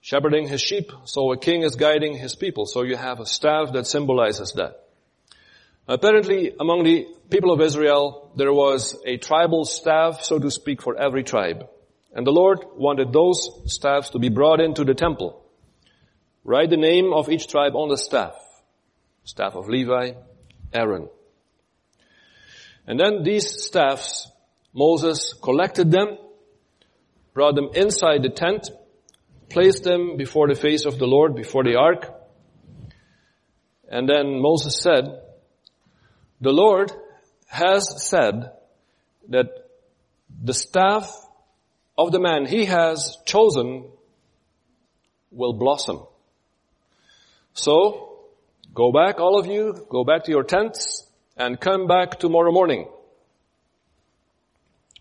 shepherding 0.02 0.48
his 0.48 0.62
sheep, 0.62 0.92
so 1.06 1.32
a 1.32 1.38
king 1.38 1.64
is 1.64 1.76
guiding 1.76 2.18
his 2.18 2.36
people. 2.36 2.66
So 2.66 2.84
you 2.84 2.96
have 2.96 3.20
a 3.20 3.26
staff 3.26 3.74
that 3.74 3.88
symbolizes 3.88 4.54
that. 4.54 4.84
Apparently, 5.88 6.54
among 6.60 6.84
the 6.84 7.08
people 7.30 7.52
of 7.52 7.62
Israel, 7.62 8.32
there 8.36 8.54
was 8.54 8.98
a 9.06 9.18
tribal 9.18 9.64
staff, 9.64 10.22
so 10.22 10.38
to 10.38 10.52
speak, 10.52 10.82
for 10.82 10.98
every 10.98 11.24
tribe. 11.24 11.68
And 12.14 12.26
the 12.26 12.32
Lord 12.32 12.66
wanted 12.76 13.14
those 13.14 13.50
staffs 13.66 14.10
to 14.10 14.20
be 14.20 14.30
brought 14.30 14.60
into 14.60 14.84
the 14.84 14.94
temple. 14.94 15.46
Write 16.44 16.70
the 16.70 16.78
name 16.78 17.14
of 17.14 17.30
each 17.30 17.48
tribe 17.48 17.76
on 17.76 17.90
the 17.90 17.98
staff. 17.98 18.36
Staff 19.24 19.56
of 19.56 19.68
Levi, 19.68 20.12
Aaron. 20.74 21.10
And 22.86 23.00
then 23.00 23.24
these 23.24 23.64
staffs, 23.64 24.32
Moses 24.74 25.34
collected 25.42 25.92
them, 25.92 26.18
brought 27.34 27.56
them 27.56 27.70
inside 27.76 28.24
the 28.24 28.30
tent, 28.30 28.70
placed 29.50 29.84
them 29.84 30.18
before 30.18 30.48
the 30.48 30.56
face 30.56 30.86
of 30.86 30.98
the 31.00 31.08
Lord, 31.08 31.36
before 31.36 31.64
the 31.64 31.76
ark. 31.76 32.14
And 33.90 34.08
then 34.08 34.42
Moses 34.42 34.82
said, 34.82 35.06
the 36.42 36.52
Lord 36.52 36.92
has 37.48 38.08
said 38.10 38.52
that 39.30 39.48
the 40.44 40.54
staff 40.54 41.12
of 41.98 42.12
the 42.12 42.20
man 42.20 42.46
he 42.46 42.66
has 42.66 43.18
chosen 43.26 43.86
will 45.32 45.54
blossom. 45.54 46.06
So, 47.54 48.20
go 48.74 48.92
back, 48.92 49.20
all 49.20 49.40
of 49.40 49.48
you, 49.48 49.86
go 49.90 50.04
back 50.04 50.26
to 50.26 50.32
your 50.32 50.44
tents 50.44 51.08
and 51.36 51.60
come 51.60 51.88
back 51.88 52.20
tomorrow 52.20 52.52
morning. 52.52 52.88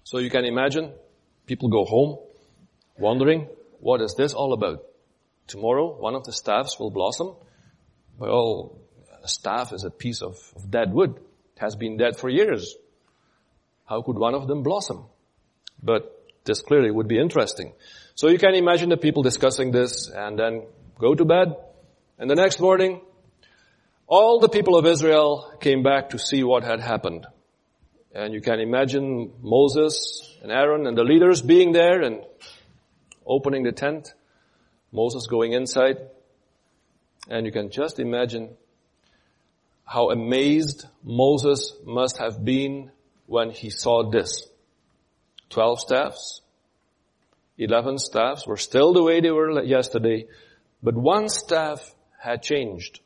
So 0.04 0.18
you 0.18 0.30
can 0.30 0.44
imagine 0.44 0.92
people 1.46 1.68
go 1.68 1.84
home 1.84 2.18
wondering, 2.98 3.48
what 3.80 4.00
is 4.00 4.14
this 4.16 4.34
all 4.34 4.52
about? 4.52 4.84
Tomorrow, 5.46 5.96
one 5.96 6.14
of 6.14 6.24
the 6.24 6.32
staffs 6.32 6.78
will 6.78 6.90
blossom. 6.90 7.36
Well, 8.18 8.78
a 9.22 9.28
staff 9.28 9.72
is 9.72 9.84
a 9.84 9.90
piece 9.90 10.22
of, 10.22 10.36
of 10.56 10.70
dead 10.70 10.92
wood. 10.92 11.16
It 11.56 11.60
has 11.60 11.76
been 11.76 11.96
dead 11.96 12.16
for 12.16 12.28
years. 12.28 12.74
How 13.84 14.02
could 14.02 14.18
one 14.18 14.34
of 14.34 14.48
them 14.48 14.62
blossom? 14.62 15.06
But 15.82 16.12
this 16.44 16.62
clearly 16.62 16.90
would 16.90 17.08
be 17.08 17.18
interesting. 17.18 17.74
So 18.14 18.28
you 18.28 18.38
can 18.38 18.54
imagine 18.54 18.88
the 18.88 18.96
people 18.96 19.22
discussing 19.22 19.70
this 19.70 20.08
and 20.08 20.38
then 20.38 20.62
go 20.98 21.14
to 21.14 21.24
bed. 21.24 21.56
And 22.18 22.30
the 22.30 22.34
next 22.34 22.60
morning, 22.60 23.00
all 24.06 24.40
the 24.40 24.48
people 24.48 24.76
of 24.76 24.86
Israel 24.86 25.52
came 25.60 25.82
back 25.82 26.10
to 26.10 26.18
see 26.18 26.42
what 26.42 26.64
had 26.64 26.80
happened. 26.80 27.26
And 28.14 28.32
you 28.32 28.40
can 28.40 28.60
imagine 28.60 29.32
Moses 29.42 30.38
and 30.42 30.50
Aaron 30.50 30.86
and 30.86 30.96
the 30.96 31.04
leaders 31.04 31.42
being 31.42 31.72
there 31.72 32.00
and 32.02 32.22
opening 33.26 33.64
the 33.64 33.72
tent. 33.72 34.14
Moses 34.92 35.26
going 35.26 35.52
inside. 35.52 35.98
And 37.28 37.44
you 37.44 37.52
can 37.52 37.70
just 37.70 37.98
imagine 37.98 38.50
how 39.84 40.10
amazed 40.10 40.86
Moses 41.02 41.74
must 41.84 42.18
have 42.18 42.44
been 42.44 42.90
when 43.26 43.50
he 43.50 43.70
saw 43.70 44.08
this. 44.10 44.48
Twelve 45.48 45.80
staffs, 45.80 46.40
eleven 47.56 47.98
staffs 47.98 48.46
were 48.46 48.56
still 48.56 48.92
the 48.92 49.02
way 49.02 49.20
they 49.20 49.30
were 49.30 49.62
yesterday, 49.62 50.26
but 50.82 50.94
one 50.94 51.28
staff 51.28 51.94
had 52.18 52.42
changed. 52.42 53.00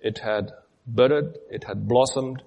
It 0.00 0.18
had 0.18 0.52
budded, 0.86 1.38
it 1.50 1.64
had 1.64 1.88
blossomed, 1.88 2.42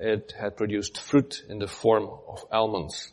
it 0.00 0.32
had 0.38 0.56
produced 0.56 0.98
fruit 0.98 1.44
in 1.48 1.58
the 1.58 1.66
form 1.66 2.08
of 2.28 2.44
almonds. 2.50 3.12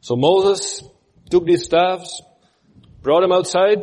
So 0.00 0.14
Moses 0.14 0.82
took 1.28 1.44
these 1.44 1.64
staffs, 1.64 2.22
brought 3.02 3.20
them 3.20 3.32
outside, 3.32 3.78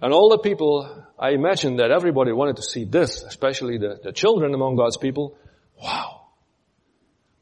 and 0.00 0.12
all 0.12 0.28
the 0.30 0.38
people, 0.38 1.04
I 1.18 1.30
imagine 1.30 1.76
that 1.76 1.90
everybody 1.90 2.32
wanted 2.32 2.56
to 2.56 2.62
see 2.62 2.84
this, 2.84 3.22
especially 3.22 3.78
the, 3.78 3.98
the 4.02 4.12
children 4.12 4.54
among 4.54 4.76
God's 4.76 4.96
people. 4.96 5.36
Wow. 5.82 6.28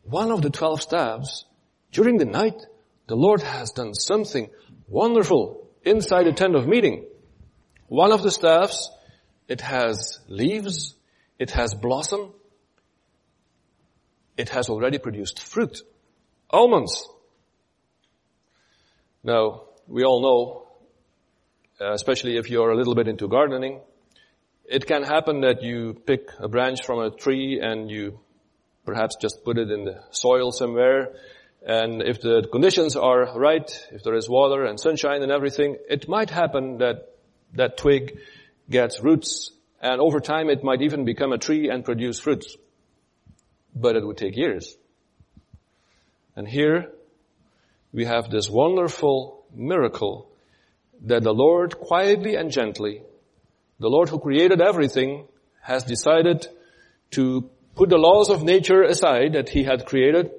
One 0.04 0.30
of 0.30 0.42
the 0.42 0.50
twelve 0.50 0.82
staffs, 0.82 1.44
during 1.92 2.18
the 2.18 2.24
night, 2.24 2.60
the 3.06 3.16
Lord 3.16 3.42
has 3.42 3.72
done 3.72 3.94
something 3.94 4.50
wonderful 4.88 5.68
inside 5.82 6.24
the 6.24 6.32
tent 6.32 6.54
of 6.54 6.66
meeting. 6.66 7.06
One 7.88 8.12
of 8.12 8.22
the 8.22 8.30
staffs, 8.30 8.90
it 9.48 9.60
has 9.60 10.20
leaves, 10.28 10.94
it 11.38 11.50
has 11.50 11.74
blossom, 11.74 12.32
it 14.36 14.48
has 14.50 14.68
already 14.68 14.98
produced 14.98 15.40
fruit, 15.40 15.80
almonds. 16.50 17.08
Now, 19.24 19.62
we 19.88 20.04
all 20.04 20.22
know, 20.22 20.68
uh, 21.84 21.92
especially 21.92 22.37
if 22.37 22.48
you're 22.50 22.70
a 22.70 22.76
little 22.76 22.94
bit 22.94 23.08
into 23.08 23.26
gardening, 23.26 23.80
it 24.64 24.87
can 24.87 25.02
happen 25.02 25.40
that 25.40 25.62
you 25.62 25.94
pick 26.06 26.28
a 26.38 26.48
branch 26.48 26.84
from 26.84 27.00
a 27.00 27.10
tree 27.10 27.58
and 27.60 27.90
you 27.90 28.20
perhaps 28.84 29.16
just 29.20 29.44
put 29.44 29.58
it 29.58 29.70
in 29.70 29.84
the 29.84 30.00
soil 30.10 30.52
somewhere 30.52 31.14
and 31.66 32.02
if 32.02 32.20
the 32.20 32.46
conditions 32.52 32.94
are 32.94 33.38
right, 33.38 33.70
if 33.90 34.02
there 34.02 34.14
is 34.14 34.28
water 34.28 34.66
and 34.66 34.78
sunshine 34.78 35.22
and 35.22 35.32
everything, 35.32 35.78
it 35.88 36.08
might 36.08 36.28
happen 36.28 36.78
that 36.78 37.14
that 37.54 37.78
twig 37.78 38.18
gets 38.68 39.00
roots 39.02 39.50
and 39.80 40.00
over 40.00 40.20
time 40.20 40.50
it 40.50 40.62
might 40.62 40.82
even 40.82 41.04
become 41.04 41.32
a 41.32 41.38
tree 41.38 41.70
and 41.70 41.84
produce 41.84 42.20
fruits. 42.20 42.56
But 43.74 43.96
it 43.96 44.06
would 44.06 44.18
take 44.18 44.37
years. 44.37 44.76
And 46.37 46.46
here 46.46 46.92
we 47.94 48.04
have 48.04 48.28
this 48.28 48.50
wonderful 48.50 49.44
miracle 49.54 50.28
that 51.02 51.22
the 51.22 51.33
Lord 51.33 51.78
quietly 51.78 52.35
and 52.35 52.50
gently, 52.50 53.02
the 53.78 53.88
Lord 53.88 54.09
who 54.09 54.18
created 54.18 54.61
everything, 54.61 55.28
has 55.61 55.85
decided 55.85 56.46
to 57.12 57.48
put 57.76 57.88
the 57.88 57.96
laws 57.96 58.30
of 58.30 58.42
nature 58.42 58.83
aside 58.83 59.35
that 59.35 59.48
he 59.48 59.62
had 59.62 59.87
created 59.87 60.33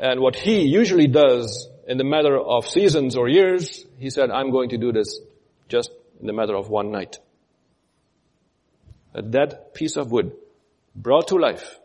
and 0.00 0.20
what 0.20 0.36
he 0.36 0.62
usually 0.62 1.06
does 1.06 1.68
in 1.86 1.98
the 1.98 2.04
matter 2.04 2.38
of 2.38 2.66
seasons 2.66 3.14
or 3.14 3.28
years, 3.28 3.84
he 3.98 4.08
said, 4.08 4.30
I'm 4.30 4.50
going 4.50 4.70
to 4.70 4.78
do 4.78 4.90
this 4.90 5.20
just 5.68 5.90
in 6.18 6.26
the 6.26 6.32
matter 6.32 6.56
of 6.56 6.70
one 6.70 6.90
night. 6.90 7.18
A 9.12 9.20
dead 9.20 9.74
piece 9.74 9.96
of 9.96 10.10
wood 10.10 10.32
brought 10.96 11.28
to 11.28 11.36
life 11.36 11.78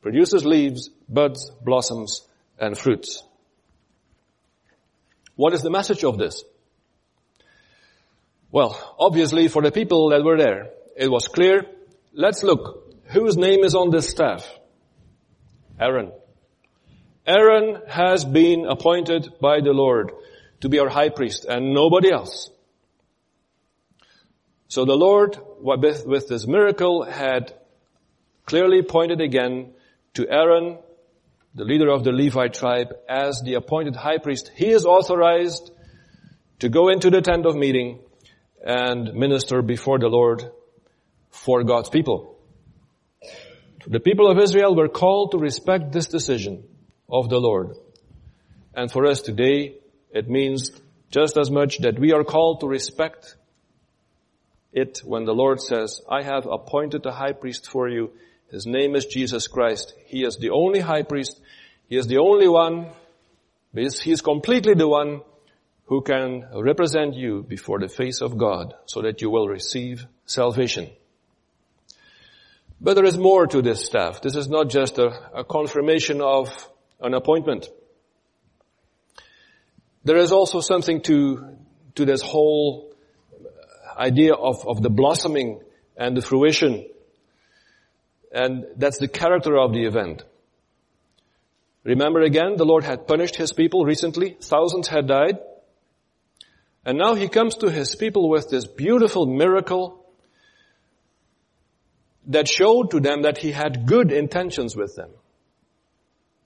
produces 0.00 0.46
leaves, 0.46 0.88
buds, 1.06 1.50
blossoms, 1.62 2.26
and 2.58 2.78
fruits. 2.78 3.22
What 5.36 5.52
is 5.52 5.62
the 5.62 5.70
message 5.70 6.02
of 6.04 6.18
this? 6.18 6.42
Well, 8.50 8.96
obviously 8.98 9.48
for 9.48 9.62
the 9.62 9.70
people 9.70 10.10
that 10.10 10.24
were 10.24 10.38
there, 10.38 10.70
it 10.96 11.10
was 11.10 11.28
clear. 11.28 11.66
Let's 12.12 12.42
look. 12.42 12.94
Whose 13.06 13.36
name 13.36 13.62
is 13.62 13.74
on 13.74 13.90
this 13.90 14.08
staff? 14.08 14.48
Aaron. 15.78 16.10
Aaron 17.26 17.82
has 17.86 18.24
been 18.24 18.66
appointed 18.66 19.34
by 19.40 19.60
the 19.60 19.72
Lord 19.72 20.12
to 20.60 20.68
be 20.68 20.78
our 20.78 20.88
high 20.88 21.10
priest 21.10 21.44
and 21.44 21.74
nobody 21.74 22.10
else. 22.10 22.50
So 24.68 24.84
the 24.84 24.96
Lord, 24.96 25.38
with 25.60 26.28
this 26.28 26.46
miracle, 26.46 27.04
had 27.04 27.52
clearly 28.46 28.82
pointed 28.82 29.20
again 29.20 29.72
to 30.14 30.28
Aaron, 30.28 30.78
the 31.56 31.64
leader 31.64 31.88
of 31.88 32.04
the 32.04 32.12
Levite 32.12 32.52
tribe, 32.52 32.94
as 33.08 33.40
the 33.42 33.54
appointed 33.54 33.96
high 33.96 34.18
priest. 34.18 34.50
He 34.54 34.68
is 34.68 34.84
authorized 34.84 35.70
to 36.58 36.68
go 36.68 36.90
into 36.90 37.08
the 37.08 37.22
tent 37.22 37.46
of 37.46 37.56
meeting 37.56 38.00
and 38.62 39.14
minister 39.14 39.62
before 39.62 39.98
the 39.98 40.08
Lord 40.08 40.44
for 41.30 41.64
God's 41.64 41.88
people. 41.88 42.36
The 43.86 44.00
people 44.00 44.30
of 44.30 44.38
Israel 44.38 44.76
were 44.76 44.88
called 44.88 45.30
to 45.32 45.38
respect 45.38 45.92
this 45.92 46.08
decision 46.08 46.64
of 47.08 47.30
the 47.30 47.40
Lord. 47.40 47.74
And 48.74 48.92
for 48.92 49.06
us 49.06 49.22
today, 49.22 49.76
it 50.10 50.28
means 50.28 50.72
just 51.10 51.38
as 51.38 51.50
much 51.50 51.78
that 51.78 51.98
we 51.98 52.12
are 52.12 52.24
called 52.24 52.60
to 52.60 52.66
respect 52.66 53.34
it 54.74 55.00
when 55.04 55.24
the 55.24 55.32
Lord 55.32 55.62
says, 55.62 56.02
I 56.06 56.22
have 56.22 56.44
appointed 56.44 57.06
a 57.06 57.12
high 57.12 57.32
priest 57.32 57.70
for 57.70 57.88
you. 57.88 58.10
His 58.50 58.66
name 58.66 58.94
is 58.94 59.06
Jesus 59.06 59.48
Christ. 59.48 59.94
He 60.06 60.24
is 60.24 60.36
the 60.36 60.50
only 60.50 60.80
high 60.80 61.02
priest. 61.02 61.40
He 61.88 61.96
is 61.96 62.06
the 62.06 62.18
only 62.18 62.48
one. 62.48 62.90
He 63.74 64.12
is 64.12 64.22
completely 64.22 64.74
the 64.74 64.88
one 64.88 65.22
who 65.86 66.02
can 66.02 66.48
represent 66.54 67.14
you 67.14 67.44
before 67.48 67.78
the 67.78 67.88
face 67.88 68.20
of 68.20 68.36
God 68.36 68.74
so 68.86 69.02
that 69.02 69.20
you 69.20 69.30
will 69.30 69.48
receive 69.48 70.06
salvation. 70.24 70.90
But 72.80 72.94
there 72.94 73.04
is 73.04 73.16
more 73.16 73.46
to 73.46 73.62
this 73.62 73.84
staff. 73.84 74.20
This 74.20 74.36
is 74.36 74.48
not 74.48 74.68
just 74.68 74.98
a, 74.98 75.38
a 75.38 75.44
confirmation 75.44 76.20
of 76.20 76.68
an 77.00 77.14
appointment. 77.14 77.68
There 80.04 80.18
is 80.18 80.30
also 80.30 80.60
something 80.60 81.00
to, 81.02 81.56
to 81.94 82.04
this 82.04 82.20
whole 82.20 82.92
idea 83.96 84.34
of, 84.34 84.66
of 84.66 84.82
the 84.82 84.90
blossoming 84.90 85.60
and 85.96 86.16
the 86.16 86.22
fruition. 86.22 86.86
And 88.36 88.66
that's 88.76 88.98
the 88.98 89.08
character 89.08 89.56
of 89.56 89.72
the 89.72 89.86
event. 89.86 90.22
Remember 91.84 92.20
again, 92.20 92.56
the 92.56 92.66
Lord 92.66 92.84
had 92.84 93.06
punished 93.06 93.36
His 93.36 93.54
people 93.54 93.86
recently. 93.86 94.36
Thousands 94.38 94.88
had 94.88 95.06
died. 95.06 95.38
And 96.84 96.98
now 96.98 97.14
He 97.14 97.28
comes 97.28 97.56
to 97.56 97.70
His 97.70 97.96
people 97.96 98.28
with 98.28 98.50
this 98.50 98.66
beautiful 98.66 99.24
miracle 99.24 100.04
that 102.26 102.46
showed 102.46 102.90
to 102.90 103.00
them 103.00 103.22
that 103.22 103.38
He 103.38 103.52
had 103.52 103.86
good 103.86 104.12
intentions 104.12 104.76
with 104.76 104.94
them. 104.96 105.12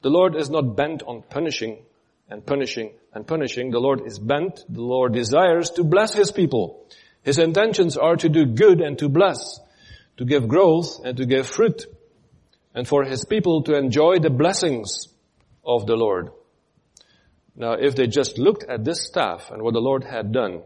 The 0.03 0.11
Lord 0.11 0.37
is 0.37 0.49
not 0.49 0.77
bent 0.77 1.03
on 1.03 1.25
punishing 1.29 1.83
and 2.31 2.47
punishing 2.47 2.93
and 3.13 3.27
punishing. 3.27 3.73
The 3.73 3.81
Lord 3.81 4.07
is 4.07 4.21
bent, 4.21 4.61
the 4.69 4.83
Lord 4.83 5.13
desires 5.13 5.71
to 5.71 5.83
bless 5.83 6.15
His 6.15 6.31
people. 6.31 6.87
His 7.25 7.39
intentions 7.39 7.97
are 7.97 8.15
to 8.15 8.29
do 8.29 8.47
good 8.47 8.81
and 8.81 8.97
to 9.01 9.09
bless, 9.09 9.59
to 10.21 10.27
give 10.27 10.49
growth 10.49 11.01
and 11.03 11.17
to 11.17 11.25
give 11.25 11.47
fruit, 11.47 11.87
and 12.75 12.87
for 12.87 13.05
His 13.05 13.25
people 13.25 13.63
to 13.63 13.75
enjoy 13.75 14.19
the 14.19 14.29
blessings 14.29 15.09
of 15.65 15.87
the 15.87 15.97
Lord. 15.97 16.29
Now, 17.57 17.73
if 17.73 17.97
they 17.97 18.07
just 18.07 18.37
looked 18.37 18.65
at 18.65 18.85
this 18.85 19.07
staff 19.07 19.51
and 19.51 19.63
what 19.63 19.73
the 19.73 19.81
Lord 19.81 20.05
had 20.05 20.31
done, 20.31 20.61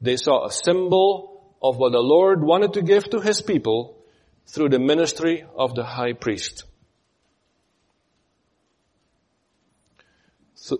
they 0.00 0.16
saw 0.16 0.46
a 0.46 0.52
symbol 0.52 1.52
of 1.60 1.78
what 1.78 1.90
the 1.90 1.98
Lord 1.98 2.44
wanted 2.44 2.74
to 2.74 2.82
give 2.82 3.10
to 3.10 3.18
His 3.18 3.42
people 3.42 3.98
through 4.46 4.68
the 4.68 4.78
ministry 4.78 5.44
of 5.56 5.74
the 5.74 5.82
high 5.82 6.12
priest. 6.12 6.62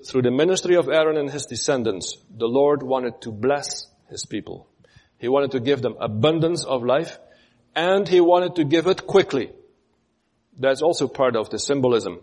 through 0.09 0.23
the 0.23 0.31
ministry 0.31 0.75
of 0.75 0.89
Aaron 0.89 1.17
and 1.17 1.31
his 1.31 1.47
descendants, 1.47 2.17
the 2.29 2.49
Lord 2.49 2.83
wanted 2.83 3.21
to 3.21 3.31
bless 3.31 3.87
his 4.11 4.27
people. 4.27 4.69
He 5.19 5.29
wanted 5.29 5.53
to 5.53 5.61
give 5.61 5.81
them 5.81 5.95
abundance 6.01 6.65
of 6.65 6.83
life 6.83 7.19
and 7.77 8.09
he 8.09 8.21
wanted 8.21 8.57
to 8.57 8.65
give 8.65 8.87
it 8.87 9.07
quickly. 9.07 9.53
That's 10.59 10.81
also 10.81 11.07
part 11.07 11.37
of 11.37 11.51
the 11.51 11.59
symbolism. 11.59 12.21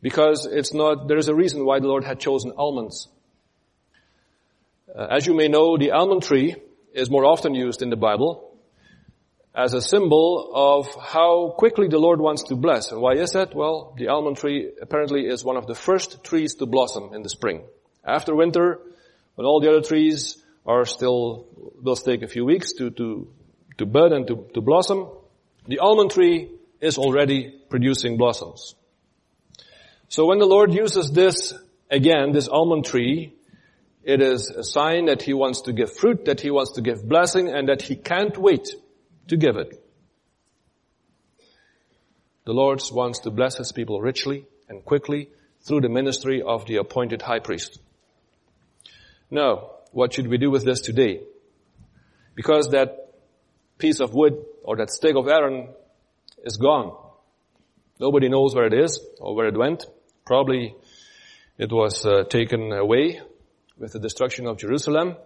Because 0.00 0.46
it's 0.46 0.72
not, 0.72 1.08
there 1.08 1.18
is 1.18 1.28
a 1.28 1.34
reason 1.34 1.66
why 1.66 1.80
the 1.80 1.88
Lord 1.88 2.04
had 2.04 2.20
chosen 2.20 2.52
almonds. 2.56 3.08
Uh, 4.96 5.08
as 5.10 5.26
you 5.26 5.34
may 5.34 5.48
know, 5.48 5.76
the 5.76 5.90
almond 5.90 6.22
tree 6.22 6.54
is 6.94 7.10
more 7.10 7.24
often 7.24 7.54
used 7.54 7.82
in 7.82 7.90
the 7.90 7.96
Bible 7.96 8.56
as 9.52 9.72
a 9.72 9.80
symbol 9.80 10.52
of 10.54 10.86
how 11.02 11.54
quickly 11.58 11.88
the 11.88 11.98
Lord 11.98 12.20
wants 12.20 12.44
to 12.44 12.56
bless. 12.56 12.92
And 12.92 13.00
why 13.00 13.14
is 13.14 13.32
that? 13.32 13.54
Well, 13.54 13.94
the 13.98 14.08
almond 14.08 14.36
tree 14.36 14.70
apparently 14.80 15.26
is 15.26 15.42
one 15.42 15.56
of 15.56 15.66
the 15.66 15.74
first 15.74 16.22
trees 16.22 16.54
to 16.56 16.66
blossom 16.66 17.12
in 17.14 17.22
the 17.22 17.30
spring. 17.30 17.64
After 18.04 18.36
winter, 18.36 18.78
when 19.34 19.46
all 19.46 19.60
the 19.60 19.70
other 19.70 19.80
trees 19.80 20.36
are 20.64 20.84
still, 20.84 21.46
will 21.82 21.96
take 21.96 22.22
a 22.22 22.28
few 22.28 22.44
weeks 22.44 22.74
to, 22.74 22.90
to, 22.90 23.28
to 23.78 23.86
bud 23.86 24.12
and 24.12 24.26
to, 24.26 24.48
to 24.54 24.60
blossom, 24.60 25.08
the 25.66 25.78
almond 25.78 26.10
tree 26.10 26.50
is 26.80 26.98
already 26.98 27.54
producing 27.68 28.16
blossoms. 28.16 28.74
So 30.08 30.26
when 30.26 30.38
the 30.38 30.46
Lord 30.46 30.72
uses 30.72 31.10
this, 31.10 31.52
again, 31.90 32.32
this 32.32 32.48
almond 32.48 32.84
tree, 32.84 33.34
it 34.04 34.22
is 34.22 34.50
a 34.50 34.62
sign 34.62 35.06
that 35.06 35.22
He 35.22 35.34
wants 35.34 35.62
to 35.62 35.72
give 35.72 35.96
fruit, 35.96 36.26
that 36.26 36.40
He 36.40 36.50
wants 36.50 36.72
to 36.72 36.80
give 36.80 37.06
blessing, 37.08 37.48
and 37.48 37.68
that 37.68 37.82
He 37.82 37.96
can't 37.96 38.36
wait 38.38 38.68
to 39.28 39.36
give 39.36 39.56
it. 39.56 39.82
The 42.44 42.52
Lord 42.52 42.80
wants 42.92 43.18
to 43.20 43.30
bless 43.30 43.56
His 43.56 43.72
people 43.72 44.00
richly 44.00 44.46
and 44.68 44.84
quickly 44.84 45.30
through 45.62 45.80
the 45.80 45.88
ministry 45.88 46.40
of 46.40 46.66
the 46.66 46.76
appointed 46.76 47.22
high 47.22 47.40
priest. 47.40 47.80
Now, 49.28 49.70
what 49.90 50.12
should 50.12 50.28
we 50.28 50.38
do 50.38 50.50
with 50.50 50.64
this 50.64 50.80
today? 50.80 51.22
Because 52.36 52.68
that 52.70 53.05
piece 53.78 54.00
of 54.00 54.14
wood 54.14 54.44
or 54.62 54.76
that 54.76 54.90
stick 54.90 55.16
of 55.16 55.28
Aaron 55.28 55.68
is 56.44 56.56
gone. 56.56 56.96
Nobody 57.98 58.28
knows 58.28 58.54
where 58.54 58.66
it 58.66 58.74
is 58.74 59.00
or 59.20 59.34
where 59.34 59.46
it 59.46 59.56
went. 59.56 59.86
Probably 60.24 60.74
it 61.58 61.72
was 61.72 62.04
uh, 62.04 62.24
taken 62.24 62.72
away 62.72 63.20
with 63.78 63.92
the 63.92 63.98
destruction 63.98 64.46
of 64.46 64.58
Jerusalem. 64.58 65.16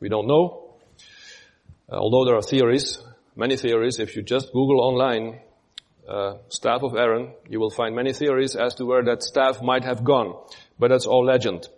We 0.00 0.08
don't 0.08 0.26
know. 0.26 0.76
Uh, 1.90 1.96
although 1.96 2.24
there 2.24 2.36
are 2.36 2.42
theories, 2.42 2.98
many 3.36 3.56
theories, 3.56 3.98
if 3.98 4.14
you 4.16 4.22
just 4.22 4.52
Google 4.52 4.80
online, 4.80 5.40
uh, 6.08 6.34
staff 6.48 6.82
of 6.82 6.94
Aaron, 6.96 7.32
you 7.48 7.60
will 7.60 7.70
find 7.70 7.94
many 7.94 8.12
theories 8.12 8.56
as 8.56 8.74
to 8.76 8.84
where 8.84 9.04
that 9.04 9.22
staff 9.22 9.62
might 9.62 9.84
have 9.84 10.04
gone. 10.04 10.36
But 10.78 10.88
that's 10.88 11.06
all 11.06 11.24
legend. 11.24 11.68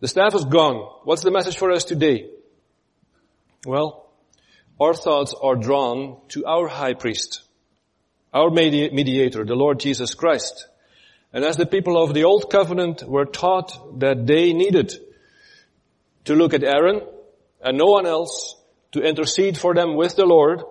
The 0.00 0.08
staff 0.08 0.34
is 0.34 0.44
gone. 0.44 0.76
What's 1.04 1.22
the 1.22 1.30
message 1.30 1.56
for 1.56 1.70
us 1.72 1.84
today? 1.84 2.28
Well, 3.66 4.03
our 4.80 4.94
thoughts 4.94 5.34
are 5.40 5.56
drawn 5.56 6.16
to 6.28 6.44
our 6.46 6.68
high 6.68 6.94
priest, 6.94 7.42
our 8.32 8.50
mediator, 8.50 9.44
the 9.44 9.54
Lord 9.54 9.80
Jesus 9.80 10.14
Christ. 10.14 10.66
And 11.32 11.44
as 11.44 11.56
the 11.56 11.66
people 11.66 12.02
of 12.02 12.14
the 12.14 12.24
old 12.24 12.50
covenant 12.50 13.02
were 13.02 13.24
taught 13.24 14.00
that 14.00 14.26
they 14.26 14.52
needed 14.52 14.94
to 16.24 16.34
look 16.34 16.54
at 16.54 16.64
Aaron 16.64 17.02
and 17.62 17.78
no 17.78 17.86
one 17.86 18.06
else 18.06 18.56
to 18.92 19.02
intercede 19.02 19.58
for 19.58 19.74
them 19.74 19.96
with 19.96 20.16
the 20.16 20.26
Lord, 20.26 20.62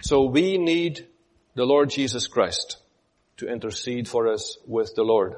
so 0.00 0.24
we 0.24 0.58
need 0.58 1.06
the 1.54 1.64
Lord 1.64 1.90
Jesus 1.90 2.26
Christ 2.26 2.78
to 3.38 3.48
intercede 3.48 4.08
for 4.08 4.28
us 4.32 4.56
with 4.66 4.94
the 4.94 5.02
Lord. 5.02 5.34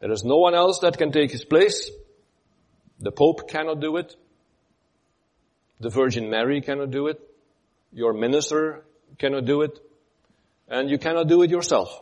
There 0.00 0.12
is 0.12 0.24
no 0.24 0.36
one 0.36 0.54
else 0.54 0.80
that 0.80 0.98
can 0.98 1.12
take 1.12 1.30
his 1.30 1.44
place. 1.44 1.90
The 3.00 3.12
Pope 3.12 3.48
cannot 3.48 3.80
do 3.80 3.96
it. 3.96 4.14
The 5.80 5.90
Virgin 5.90 6.30
Mary 6.30 6.60
cannot 6.60 6.90
do 6.90 7.08
it. 7.08 7.20
Your 7.92 8.12
minister 8.12 8.84
cannot 9.18 9.44
do 9.44 9.62
it. 9.62 9.78
And 10.68 10.88
you 10.88 10.98
cannot 10.98 11.28
do 11.28 11.42
it 11.42 11.50
yourself. 11.50 12.00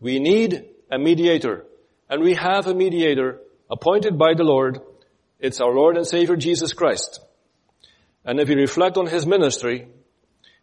We 0.00 0.18
need 0.18 0.64
a 0.90 0.98
mediator. 0.98 1.66
And 2.08 2.22
we 2.22 2.34
have 2.34 2.66
a 2.66 2.74
mediator 2.74 3.40
appointed 3.70 4.18
by 4.18 4.34
the 4.34 4.44
Lord. 4.44 4.80
It's 5.38 5.60
our 5.60 5.72
Lord 5.72 5.96
and 5.96 6.06
Savior 6.06 6.36
Jesus 6.36 6.72
Christ. 6.72 7.20
And 8.24 8.40
if 8.40 8.48
we 8.48 8.54
reflect 8.54 8.96
on 8.96 9.06
His 9.06 9.26
ministry, 9.26 9.88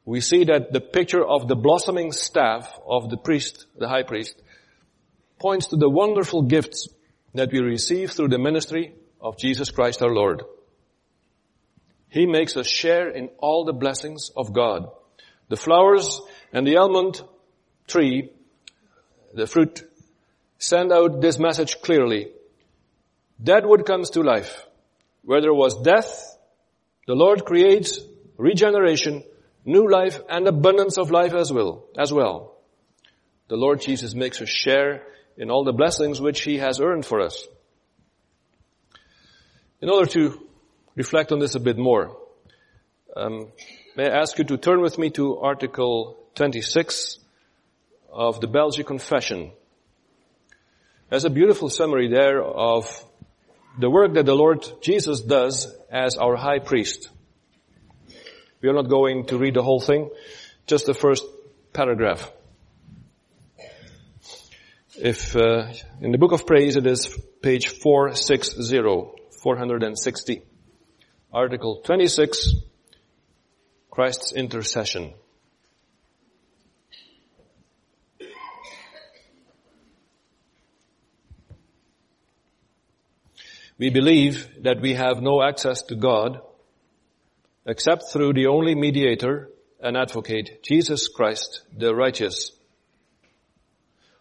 we 0.05 0.21
see 0.21 0.45
that 0.45 0.71
the 0.71 0.81
picture 0.81 1.25
of 1.25 1.47
the 1.47 1.55
blossoming 1.55 2.11
staff 2.11 2.71
of 2.85 3.09
the 3.09 3.17
priest, 3.17 3.65
the 3.77 3.87
high 3.87 4.03
priest, 4.03 4.41
points 5.39 5.67
to 5.67 5.75
the 5.75 5.89
wonderful 5.89 6.43
gifts 6.43 6.87
that 7.33 7.51
we 7.51 7.59
receive 7.59 8.11
through 8.11 8.29
the 8.29 8.39
ministry 8.39 8.93
of 9.19 9.37
Jesus 9.37 9.71
Christ 9.71 10.01
our 10.01 10.13
Lord. 10.13 10.43
He 12.15 12.25
makes 12.25 12.55
us 12.55 12.65
share 12.65 13.09
in 13.09 13.27
all 13.39 13.65
the 13.65 13.73
blessings 13.73 14.31
of 14.37 14.53
God. 14.53 14.89
The 15.49 15.57
flowers 15.57 16.21
and 16.53 16.65
the 16.65 16.77
almond 16.77 17.21
tree, 17.87 18.29
the 19.33 19.45
fruit, 19.45 19.83
send 20.57 20.93
out 20.93 21.19
this 21.19 21.37
message 21.37 21.81
clearly. 21.81 22.29
Dead 23.43 23.65
wood 23.65 23.85
comes 23.85 24.11
to 24.11 24.21
life. 24.21 24.65
Where 25.23 25.41
there 25.41 25.53
was 25.53 25.81
death, 25.81 26.37
the 27.05 27.15
Lord 27.15 27.43
creates 27.43 27.99
regeneration, 28.37 29.21
new 29.65 29.91
life, 29.91 30.17
and 30.29 30.47
abundance 30.47 30.97
of 30.97 31.11
life 31.11 31.33
as 31.33 31.51
well, 31.51 31.83
as 31.97 32.13
well. 32.13 32.55
The 33.49 33.57
Lord 33.57 33.81
Jesus 33.81 34.13
makes 34.13 34.41
us 34.41 34.47
share 34.47 35.03
in 35.35 35.51
all 35.51 35.65
the 35.65 35.73
blessings 35.73 36.21
which 36.21 36.43
He 36.43 36.59
has 36.59 36.79
earned 36.79 37.05
for 37.05 37.19
us. 37.19 37.45
In 39.81 39.89
order 39.89 40.09
to 40.11 40.44
reflect 40.95 41.31
on 41.31 41.39
this 41.39 41.55
a 41.55 41.59
bit 41.59 41.77
more, 41.77 42.15
um, 43.15 43.51
may 43.95 44.09
I 44.09 44.21
ask 44.21 44.37
you 44.37 44.43
to 44.45 44.57
turn 44.57 44.81
with 44.81 44.97
me 44.97 45.09
to 45.11 45.37
Article 45.37 46.17
26 46.35 47.19
of 48.11 48.41
the 48.41 48.47
Belgic 48.47 48.87
Confession. 48.87 49.51
There's 51.09 51.25
a 51.25 51.29
beautiful 51.29 51.69
summary 51.69 52.07
there 52.07 52.41
of 52.41 52.87
the 53.77 53.89
work 53.89 54.13
that 54.13 54.25
the 54.25 54.33
Lord 54.35 54.65
Jesus 54.81 55.21
does 55.21 55.73
as 55.91 56.17
our 56.17 56.35
high 56.35 56.59
priest. 56.59 57.09
We 58.61 58.69
are 58.69 58.73
not 58.73 58.89
going 58.89 59.27
to 59.27 59.37
read 59.37 59.53
the 59.53 59.63
whole 59.63 59.81
thing, 59.81 60.09
just 60.65 60.85
the 60.85 60.93
first 60.93 61.23
paragraph. 61.73 62.31
If 64.97 65.35
uh, 65.35 65.73
in 65.99 66.11
the 66.11 66.17
book 66.17 66.31
of 66.31 66.47
praise 66.47 66.77
it 66.77 66.87
is 66.87 67.17
page 67.41 67.67
460, 67.67 68.81
460. 69.43 70.41
Article 71.35 71.81
26, 71.83 72.53
Christ's 73.91 74.31
intercession. 74.31 75.13
We 83.77 83.89
believe 83.89 84.47
that 84.61 84.79
we 84.79 84.93
have 84.93 85.21
no 85.21 85.43
access 85.43 85.81
to 85.89 85.95
God 85.97 86.39
except 87.65 88.13
through 88.13 88.31
the 88.31 88.47
only 88.47 88.73
mediator 88.73 89.49
and 89.81 89.97
advocate, 89.97 90.63
Jesus 90.63 91.09
Christ, 91.09 91.63
the 91.77 91.93
righteous. 91.93 92.53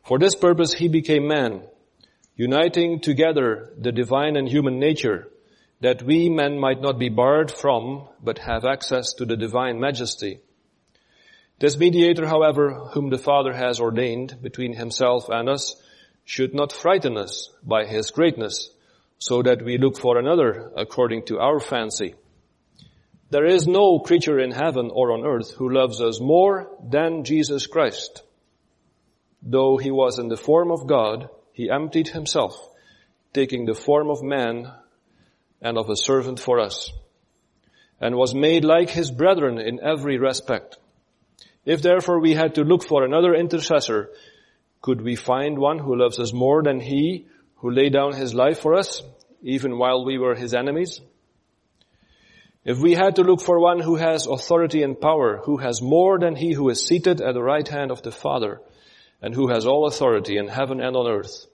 For 0.03 0.19
this 0.19 0.35
purpose 0.35 0.75
he 0.75 0.89
became 0.89 1.29
man 1.29 1.63
uniting 2.35 2.99
together 2.99 3.73
the 3.79 3.93
divine 3.93 4.37
and 4.37 4.49
human 4.49 4.81
nature, 4.81 5.29
that 5.85 6.03
we 6.03 6.31
men 6.31 6.59
might 6.59 6.81
not 6.81 6.99
be 6.99 7.11
barred 7.11 7.51
from, 7.51 8.09
but 8.23 8.39
have 8.39 8.65
access 8.65 9.13
to 9.13 9.27
the 9.27 9.37
divine 9.37 9.79
majesty. 9.79 10.39
This 11.59 11.77
mediator, 11.77 12.27
however, 12.27 12.73
whom 12.95 13.11
the 13.11 13.19
Father 13.19 13.53
has 13.53 13.81
ordained 13.81 14.39
between 14.41 14.73
himself 14.73 15.29
and 15.29 15.47
us, 15.47 15.77
should 16.25 16.55
not 16.55 16.73
frighten 16.73 17.19
us 17.19 17.51
by 17.63 17.85
his 17.85 18.11
greatness, 18.11 18.71
so 19.19 19.43
that 19.43 19.63
we 19.63 19.77
look 19.77 19.99
for 19.99 20.17
another 20.17 20.73
according 20.75 21.27
to 21.27 21.39
our 21.39 21.61
fancy. 21.61 22.15
There 23.29 23.45
is 23.45 23.67
no 23.67 23.99
creature 23.99 24.39
in 24.41 24.53
heaven 24.53 24.91
or 24.91 25.13
on 25.13 25.27
earth 25.27 25.51
who 25.51 25.69
loves 25.69 26.01
us 26.01 26.19
more 26.19 26.71
than 26.83 27.25
Jesus 27.25 27.67
Christ. 27.67 28.23
Though 29.43 29.77
he 29.77 29.91
was 29.91 30.19
in 30.19 30.29
the 30.29 30.45
form 30.49 30.71
of 30.71 30.87
God, 30.87 31.29
he 31.53 31.69
emptied 31.69 32.09
himself, 32.09 32.57
taking 33.35 33.67
the 33.67 33.75
form 33.75 34.09
of 34.09 34.23
man 34.23 34.73
and 35.61 35.79
of 35.79 35.89
a 35.89 35.97
servant 35.97 36.41
for 36.41 36.61
us, 36.61 36.93
and 38.01 38.17
was 38.17 38.35
made 38.35 38.65
like 38.65 38.91
his 38.91 39.11
brethren 39.11 39.59
in 39.59 39.81
every 39.83 40.19
respect. 40.19 40.79
If 41.65 41.83
therefore 41.83 42.21
we 42.21 42.35
had 42.35 42.57
to 42.57 42.63
look 42.63 42.85
for 42.85 43.05
another 43.05 43.35
intercessor, 43.35 44.11
could 44.83 45.01
we 45.01 45.17
find 45.17 45.59
one 45.59 45.79
who 45.79 45.97
loves 45.97 46.19
us 46.19 46.33
more 46.33 46.63
than 46.63 46.81
he 46.81 47.27
who 47.57 47.71
laid 47.71 47.95
down 47.95 48.13
his 48.13 48.35
life 48.35 48.61
for 48.61 48.75
us, 48.75 49.03
even 49.43 49.79
while 49.79 50.05
we 50.05 50.19
were 50.19 50.35
his 50.35 50.53
enemies? 50.53 51.01
If 52.65 52.79
we 52.79 52.95
had 52.95 53.17
to 53.17 53.23
look 53.23 53.41
for 53.41 53.61
one 53.61 53.81
who 53.81 53.97
has 53.97 54.27
authority 54.27 54.83
and 54.83 55.01
power, 55.01 55.41
who 55.45 55.59
has 55.59 55.83
more 55.83 56.19
than 56.19 56.35
he 56.35 56.53
who 56.53 56.69
is 56.71 56.87
seated 56.87 57.21
at 57.21 57.35
the 57.35 57.43
right 57.43 57.67
hand 57.67 57.91
of 57.91 58.03
the 58.03 58.11
Father, 58.11 58.61
and 59.21 59.35
who 59.35 59.49
has 59.49 59.67
all 59.67 59.87
authority 59.87 60.37
in 60.37 60.49
heaven 60.49 60.81
and 60.81 60.97
on 60.97 61.07
earth. 61.07 61.47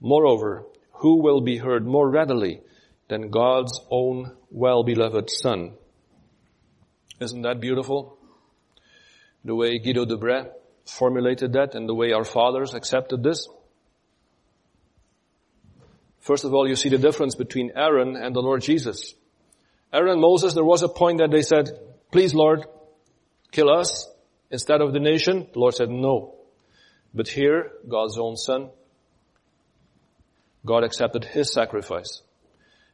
Moreover, 0.00 0.64
who 0.92 1.22
will 1.22 1.40
be 1.40 1.58
heard 1.58 1.86
more 1.86 2.08
readily 2.08 2.60
than 3.12 3.28
God's 3.28 3.78
own 3.90 4.32
well-beloved 4.50 5.28
son. 5.28 5.74
Isn't 7.20 7.42
that 7.42 7.60
beautiful? 7.60 8.16
The 9.44 9.54
way 9.54 9.78
Guido 9.78 10.06
de 10.06 10.16
Brès 10.16 10.48
formulated 10.86 11.52
that 11.52 11.74
and 11.74 11.86
the 11.86 11.94
way 11.94 12.12
our 12.12 12.24
fathers 12.24 12.72
accepted 12.72 13.22
this. 13.22 13.46
First 16.20 16.46
of 16.46 16.54
all, 16.54 16.66
you 16.66 16.74
see 16.74 16.88
the 16.88 16.96
difference 16.96 17.34
between 17.34 17.72
Aaron 17.76 18.16
and 18.16 18.34
the 18.34 18.40
Lord 18.40 18.62
Jesus. 18.62 19.14
Aaron 19.92 20.12
and 20.12 20.20
Moses, 20.22 20.54
there 20.54 20.64
was 20.64 20.82
a 20.82 20.88
point 20.88 21.18
that 21.18 21.30
they 21.30 21.42
said, 21.42 21.68
please 22.10 22.32
Lord, 22.32 22.64
kill 23.50 23.68
us 23.68 24.08
instead 24.50 24.80
of 24.80 24.94
the 24.94 25.00
nation. 25.00 25.48
The 25.52 25.58
Lord 25.58 25.74
said 25.74 25.90
no. 25.90 26.36
But 27.12 27.28
here, 27.28 27.72
God's 27.86 28.16
own 28.18 28.38
son, 28.38 28.70
God 30.64 30.82
accepted 30.82 31.26
his 31.26 31.52
sacrifice. 31.52 32.22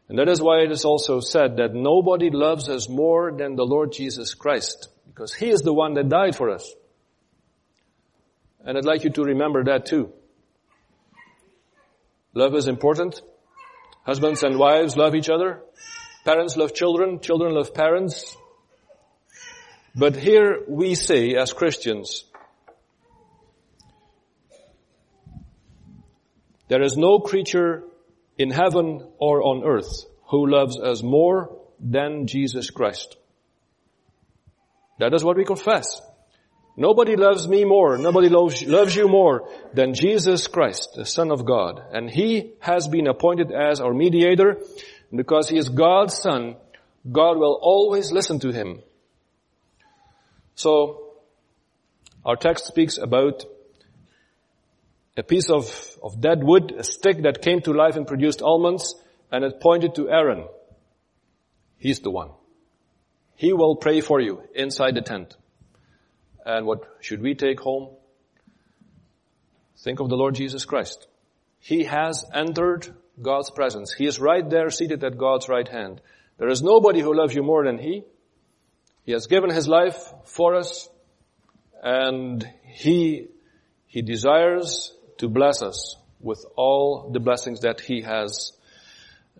And 0.09 0.18
that 0.18 0.28
is 0.28 0.40
why 0.40 0.61
it 0.61 0.70
is 0.70 0.84
also 0.84 1.20
said 1.20 1.59
that 1.59 1.74
nobody 1.74 2.30
loves 2.30 2.68
us 2.68 2.88
more 2.88 3.30
than 3.30 3.56
the 3.56 3.66
Lord 3.66 3.92
Jesus 3.92 4.34
Christ, 4.34 4.88
because 5.06 5.34
he 5.34 5.50
is 5.50 5.61
the 5.61 5.74
one 5.74 5.94
that 5.94 6.09
died 6.09 6.34
for 6.34 6.50
us. 6.50 6.72
And 8.64 8.76
I'd 8.76 8.84
like 8.84 9.04
you 9.04 9.11
to 9.11 9.22
remember 9.22 9.64
that 9.64 9.86
too. 9.86 10.12
Love 12.34 12.54
is 12.54 12.68
important. 12.68 13.20
Husbands 14.04 14.42
and 14.42 14.59
wives 14.59 14.96
love 14.96 15.14
each 15.14 15.28
other. 15.28 15.62
Parents 16.24 16.56
love 16.56 16.74
children. 16.74 17.20
Children 17.20 17.54
love 17.54 17.74
parents. 17.74 18.36
But 19.94 20.16
here 20.16 20.61
we 20.68 20.94
say 20.94 21.34
as 21.34 21.52
Christians, 21.52 22.24
there 26.68 26.82
is 26.82 26.96
no 26.96 27.18
creature 27.18 27.84
in 28.39 28.51
heaven 28.51 29.07
or 29.18 29.43
on 29.43 29.64
earth 29.64 30.05
who 30.28 30.47
loves 30.47 30.78
us 30.78 31.03
more 31.03 31.59
than 31.80 32.26
Jesus 32.26 32.70
Christ. 32.70 33.16
That 34.99 35.14
is 35.14 35.24
what 35.24 35.36
we 35.36 35.45
confess. 35.45 36.01
Nobody 36.76 37.16
loves 37.16 37.49
me 37.49 37.64
more, 37.64 37.99
nobody 37.99 38.28
loves, 38.28 38.62
loves 38.64 38.95
you 38.95 39.09
more 39.09 39.49
than 39.74 39.95
Jesus 39.95 40.47
Christ, 40.47 40.91
the 40.95 41.05
Son 41.05 41.32
of 41.32 41.45
God. 41.45 41.82
And 41.93 42.09
He 42.09 42.53
has 42.61 42.86
been 42.86 43.09
appointed 43.09 43.51
as 43.51 43.80
our 43.80 43.93
mediator. 43.93 44.59
Because 45.14 45.49
He 45.49 45.59
is 45.59 45.70
God's 45.70 46.16
Son, 46.18 46.57
God 47.11 47.39
will 47.39 47.59
always 47.61 48.12
listen 48.12 48.39
to 48.41 48.53
Him. 48.53 48.82
So, 50.55 51.14
our 52.24 52.36
text 52.36 52.66
speaks 52.66 52.99
about 52.99 53.45
a 55.19 55.23
piece 55.25 55.51
of, 55.51 55.69
of 56.03 56.21
dead 56.21 56.45
wood, 56.45 56.73
a 56.79 56.85
stick 56.85 57.23
that 57.23 57.43
came 57.43 57.61
to 57.62 57.73
life 57.73 57.97
and 57.97 58.07
produced 58.07 58.41
almonds, 58.41 58.95
and 59.33 59.45
it 59.45 59.61
pointed 59.61 59.97
to 59.97 60.09
Aaron. 60.09 60.47
He's 61.77 62.01
the 62.01 62.11
one. 62.11 62.31
He 63.35 63.53
will 63.53 63.77
pray 63.77 64.01
for 64.01 64.21
you 64.21 64.43
inside 64.55 64.95
the 64.95 65.03
tent. 65.03 65.37
And 66.47 66.66
what 66.66 66.85
should 67.01 67.21
we 67.21 67.35
take 67.35 67.61
home? 67.61 67.91
Think 69.79 70.01
of 70.01 70.09
the 70.09 70.16
Lord 70.16 70.37
Jesus 70.37 70.64
Christ. 70.64 71.07
He 71.59 71.85
has 71.85 72.25
entered 72.33 72.89
God's 73.21 73.51
presence. 73.51 73.93
He 73.93 74.07
is 74.07 74.21
right 74.21 74.49
there 74.49 74.71
seated 74.71 75.03
at 75.03 75.19
God's 75.19 75.49
right 75.49 75.69
hand. 75.69 76.01
There 76.39 76.49
is 76.49 76.62
nobody 76.62 77.01
who 77.01 77.14
loves 77.14 77.35
you 77.35 77.43
more 77.43 77.64
than 77.64 77.79
He. 77.79 78.05
He 79.05 79.12
has 79.12 79.27
given 79.27 79.51
His 79.51 79.66
life 79.66 80.12
for 80.25 80.55
us 80.55 80.89
and 81.83 82.49
He, 82.62 83.27
He 83.87 84.03
desires 84.03 84.95
to 85.19 85.29
bless 85.29 85.62
us 85.62 85.97
with 86.21 86.45
all 86.57 87.11
the 87.12 87.21
blessings 87.21 87.61
that 87.61 87.81
He 87.81 88.03
has 88.03 88.53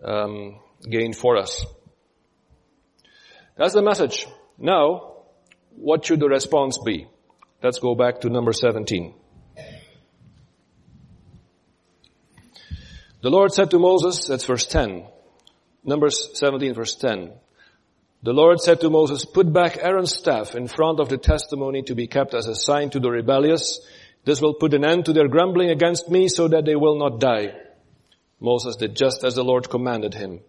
um, 0.03 0.59
gained 0.89 1.15
for 1.15 1.37
us. 1.37 1.65
That's 3.57 3.73
the 3.73 3.81
message. 3.81 4.25
Now, 4.57 5.15
what 5.75 6.05
should 6.05 6.19
the 6.19 6.29
response 6.29 6.77
be? 6.77 7.07
Let's 7.61 7.79
go 7.79 7.95
back 7.95 8.21
to 8.21 8.29
number 8.29 8.53
17. 8.53 9.13
The 13.21 13.29
Lord 13.29 13.51
said 13.51 13.71
to 13.71 13.79
Moses, 13.79 14.27
that's 14.27 14.45
verse 14.45 14.65
10. 14.65 15.05
Numbers 15.83 16.29
17 16.39 16.73
verse 16.73 16.95
10. 16.95 17.33
The 18.23 18.33
Lord 18.33 18.59
said 18.59 18.81
to 18.81 18.89
Moses, 18.89 19.25
put 19.25 19.51
back 19.51 19.77
Aaron's 19.81 20.13
staff 20.13 20.55
in 20.55 20.67
front 20.67 20.99
of 20.99 21.09
the 21.09 21.17
testimony 21.17 21.83
to 21.83 21.95
be 21.95 22.07
kept 22.07 22.33
as 22.33 22.47
a 22.47 22.55
sign 22.55 22.89
to 22.91 22.99
the 22.99 23.09
rebellious. 23.09 23.79
This 24.29 24.43
will 24.43 24.53
put 24.53 24.75
an 24.75 24.85
end 24.85 25.05
to 25.05 25.13
their 25.13 25.27
grumbling 25.27 25.71
against 25.71 26.07
me 26.07 26.27
so 26.27 26.47
that 26.49 26.63
they 26.63 26.75
will 26.75 26.99
not 26.99 27.19
die. 27.19 27.47
Moses 28.39 28.75
did 28.75 28.95
just 28.95 29.23
as 29.23 29.33
the 29.33 29.43
Lord 29.43 29.71
commanded 29.71 30.13
him. 30.13 30.41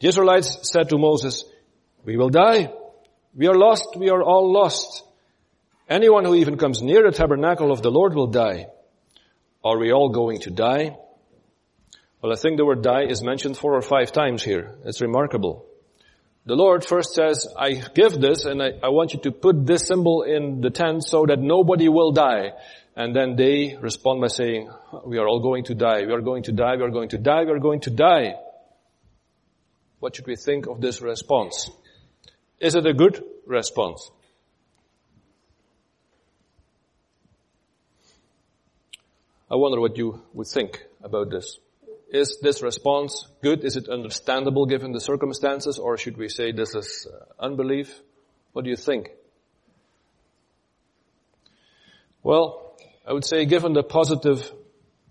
The 0.00 0.08
Israelites 0.08 0.58
said 0.70 0.90
to 0.90 0.98
Moses, 0.98 1.42
we 2.04 2.18
will 2.18 2.28
die. 2.28 2.70
We 3.34 3.46
are 3.46 3.54
lost. 3.54 3.96
We 3.96 4.10
are 4.10 4.22
all 4.22 4.52
lost. 4.52 5.04
Anyone 5.88 6.26
who 6.26 6.34
even 6.34 6.58
comes 6.58 6.82
near 6.82 7.02
the 7.02 7.16
tabernacle 7.16 7.72
of 7.72 7.80
the 7.80 7.90
Lord 7.90 8.12
will 8.12 8.26
die. 8.26 8.66
Are 9.64 9.78
we 9.78 9.90
all 9.90 10.10
going 10.10 10.40
to 10.40 10.50
die? 10.50 10.94
Well, 12.20 12.30
I 12.30 12.36
think 12.36 12.58
the 12.58 12.66
word 12.66 12.82
die 12.82 13.04
is 13.04 13.22
mentioned 13.22 13.56
four 13.56 13.74
or 13.74 13.80
five 13.80 14.12
times 14.12 14.42
here. 14.42 14.76
It's 14.84 15.00
remarkable. 15.00 15.64
The 16.44 16.56
Lord 16.56 16.84
first 16.84 17.14
says, 17.14 17.48
I 17.58 17.72
give 17.94 18.20
this 18.20 18.44
and 18.44 18.62
I, 18.62 18.72
I, 18.82 18.90
want 18.90 19.14
you 19.14 19.20
to 19.20 19.32
put 19.32 19.64
this 19.64 19.86
symbol 19.86 20.24
in 20.24 20.60
the 20.60 20.68
tent 20.68 21.02
so 21.02 21.24
that 21.24 21.38
nobody 21.38 21.88
will 21.88 22.12
die. 22.12 22.52
And 22.96 23.14
then 23.14 23.34
they 23.34 23.76
respond 23.80 24.20
by 24.20 24.28
saying, 24.28 24.70
we 25.04 25.18
are 25.18 25.26
all 25.26 25.40
going 25.40 25.64
to 25.64 25.74
die. 25.74 26.06
We 26.06 26.12
are 26.12 26.20
going 26.20 26.44
to 26.44 26.52
die. 26.52 26.76
We 26.76 26.84
are 26.84 26.90
going 26.90 27.08
to 27.08 27.18
die. 27.18 27.44
We 27.44 27.50
are 27.50 27.58
going 27.58 27.80
to 27.80 27.90
die. 27.90 28.34
What 29.98 30.14
should 30.14 30.26
we 30.26 30.36
think 30.36 30.66
of 30.66 30.80
this 30.80 31.00
response? 31.00 31.70
Is 32.60 32.74
it 32.74 32.86
a 32.86 32.94
good 32.94 33.22
response? 33.46 34.10
I 39.50 39.56
wonder 39.56 39.80
what 39.80 39.96
you 39.98 40.22
would 40.32 40.46
think 40.46 40.84
about 41.02 41.30
this. 41.30 41.58
Is 42.10 42.38
this 42.40 42.62
response 42.62 43.26
good? 43.42 43.64
Is 43.64 43.76
it 43.76 43.88
understandable 43.88 44.66
given 44.66 44.92
the 44.92 45.00
circumstances? 45.00 45.78
Or 45.78 45.96
should 45.96 46.16
we 46.16 46.28
say 46.28 46.52
this 46.52 46.74
is 46.74 47.08
uh, 47.12 47.24
unbelief? 47.38 48.00
What 48.52 48.64
do 48.64 48.70
you 48.70 48.76
think? 48.76 49.10
Well, 52.22 52.63
I 53.06 53.12
would 53.12 53.24
say 53.24 53.44
given 53.44 53.72
the 53.72 53.82
positive 53.82 54.50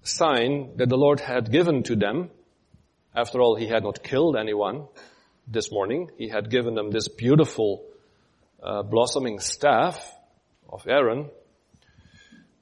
sign 0.03 0.77
that 0.77 0.89
the 0.89 0.97
Lord 0.97 1.19
had 1.19 1.51
given 1.51 1.83
to 1.83 1.95
them, 1.95 2.31
after 3.15 3.39
all, 3.39 3.55
He 3.55 3.67
had 3.67 3.83
not 3.83 4.03
killed 4.03 4.35
anyone, 4.35 4.87
this 5.47 5.71
morning. 5.71 6.09
He 6.17 6.29
had 6.29 6.49
given 6.49 6.75
them 6.75 6.91
this 6.91 7.07
beautiful 7.07 7.85
uh, 8.61 8.83
blossoming 8.83 9.39
staff 9.39 10.11
of 10.69 10.87
Aaron 10.87 11.29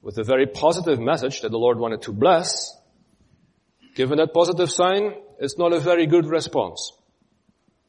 with 0.02 0.18
a 0.18 0.24
very 0.24 0.46
positive 0.46 0.98
message 0.98 1.42
that 1.42 1.50
the 1.50 1.58
Lord 1.58 1.78
wanted 1.78 2.02
to 2.02 2.12
bless. 2.12 2.76
Given 3.94 4.18
that 4.18 4.34
positive 4.34 4.70
sign, 4.70 5.14
it's 5.38 5.58
not 5.58 5.72
a 5.72 5.80
very 5.80 6.06
good 6.06 6.26
response. 6.26 6.92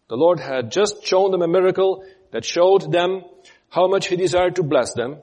The 0.09 0.15
Lord 0.15 0.39
had 0.39 0.71
just 0.71 1.05
shown 1.05 1.31
them 1.31 1.41
a 1.41 1.47
miracle 1.47 2.05
that 2.31 2.45
showed 2.45 2.91
them 2.91 3.23
how 3.69 3.87
much 3.87 4.07
He 4.07 4.15
desired 4.15 4.57
to 4.57 4.63
bless 4.63 4.93
them. 4.93 5.17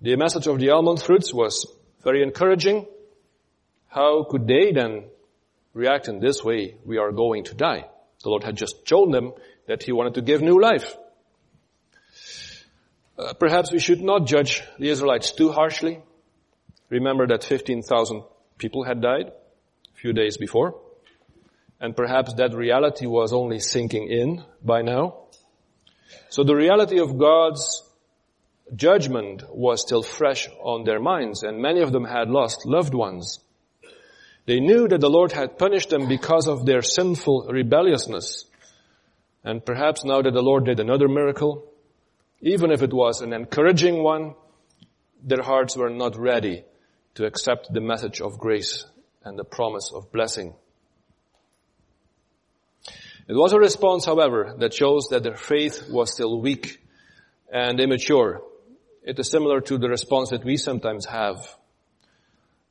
The 0.00 0.14
message 0.14 0.46
of 0.46 0.60
the 0.60 0.70
almond 0.70 1.02
fruits 1.02 1.34
was 1.34 1.66
very 2.04 2.22
encouraging. 2.22 2.86
How 3.88 4.24
could 4.24 4.46
they 4.46 4.70
then 4.70 5.04
react 5.74 6.06
in 6.06 6.20
this 6.20 6.44
way? 6.44 6.76
We 6.84 6.98
are 6.98 7.10
going 7.10 7.44
to 7.44 7.54
die. 7.54 7.86
The 8.22 8.30
Lord 8.30 8.44
had 8.44 8.56
just 8.56 8.86
shown 8.86 9.10
them 9.10 9.32
that 9.66 9.82
He 9.82 9.92
wanted 9.92 10.14
to 10.14 10.22
give 10.22 10.40
new 10.40 10.60
life. 10.60 10.96
Uh, 13.18 13.32
perhaps 13.32 13.72
we 13.72 13.80
should 13.80 14.00
not 14.00 14.26
judge 14.26 14.62
the 14.78 14.88
Israelites 14.88 15.32
too 15.32 15.50
harshly. 15.50 16.00
Remember 16.90 17.26
that 17.26 17.42
15,000 17.42 18.22
people 18.56 18.84
had 18.84 19.00
died 19.00 19.26
a 19.26 19.96
few 20.00 20.12
days 20.12 20.36
before. 20.36 20.80
And 21.80 21.96
perhaps 21.96 22.34
that 22.34 22.54
reality 22.54 23.06
was 23.06 23.32
only 23.32 23.58
sinking 23.58 24.08
in 24.08 24.44
by 24.64 24.82
now. 24.82 25.24
So 26.28 26.44
the 26.44 26.54
reality 26.54 27.00
of 27.00 27.18
God's 27.18 27.82
judgment 28.74 29.42
was 29.48 29.82
still 29.82 30.02
fresh 30.02 30.48
on 30.60 30.84
their 30.84 31.00
minds 31.00 31.42
and 31.42 31.62
many 31.62 31.80
of 31.80 31.92
them 31.92 32.04
had 32.04 32.28
lost 32.28 32.66
loved 32.66 32.94
ones. 32.94 33.40
They 34.46 34.60
knew 34.60 34.88
that 34.88 35.00
the 35.00 35.10
Lord 35.10 35.32
had 35.32 35.58
punished 35.58 35.90
them 35.90 36.08
because 36.08 36.48
of 36.48 36.64
their 36.64 36.82
sinful 36.82 37.48
rebelliousness. 37.50 38.46
And 39.44 39.64
perhaps 39.64 40.04
now 40.04 40.22
that 40.22 40.32
the 40.32 40.42
Lord 40.42 40.64
did 40.64 40.80
another 40.80 41.08
miracle, 41.08 41.70
even 42.40 42.70
if 42.70 42.82
it 42.82 42.92
was 42.92 43.20
an 43.20 43.32
encouraging 43.32 44.02
one, 44.02 44.34
their 45.22 45.42
hearts 45.42 45.76
were 45.76 45.90
not 45.90 46.16
ready 46.16 46.64
to 47.14 47.26
accept 47.26 47.72
the 47.72 47.80
message 47.80 48.20
of 48.20 48.38
grace 48.38 48.86
and 49.24 49.38
the 49.38 49.44
promise 49.44 49.90
of 49.92 50.12
blessing. 50.12 50.54
It 53.28 53.34
was 53.34 53.52
a 53.52 53.58
response, 53.58 54.06
however, 54.06 54.54
that 54.58 54.72
shows 54.72 55.08
that 55.10 55.22
their 55.22 55.36
faith 55.36 55.90
was 55.90 56.12
still 56.12 56.40
weak 56.40 56.80
and 57.52 57.78
immature. 57.78 58.42
It 59.08 59.18
is 59.18 59.30
similar 59.30 59.62
to 59.62 59.78
the 59.78 59.88
response 59.88 60.28
that 60.30 60.44
we 60.44 60.58
sometimes 60.58 61.06
have 61.06 61.38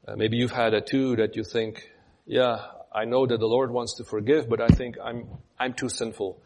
uh, 0.07 0.15
maybe 0.15 0.38
you've 0.38 0.51
had 0.51 0.75
a 0.75 0.81
too 0.81 1.15
that 1.15 1.35
you 1.35 1.43
think, 1.43 1.89
yeah, 2.27 2.59
I 2.93 3.05
know 3.05 3.25
that 3.25 3.39
the 3.39 3.47
Lord 3.47 3.71
wants 3.71 3.95
to 3.95 4.03
forgive, 4.03 4.47
but 4.47 4.61
I 4.61 4.67
think 4.67 4.97
I'm, 5.03 5.27
I'm 5.59 5.73
too 5.73 5.89
sinful. 5.89 6.39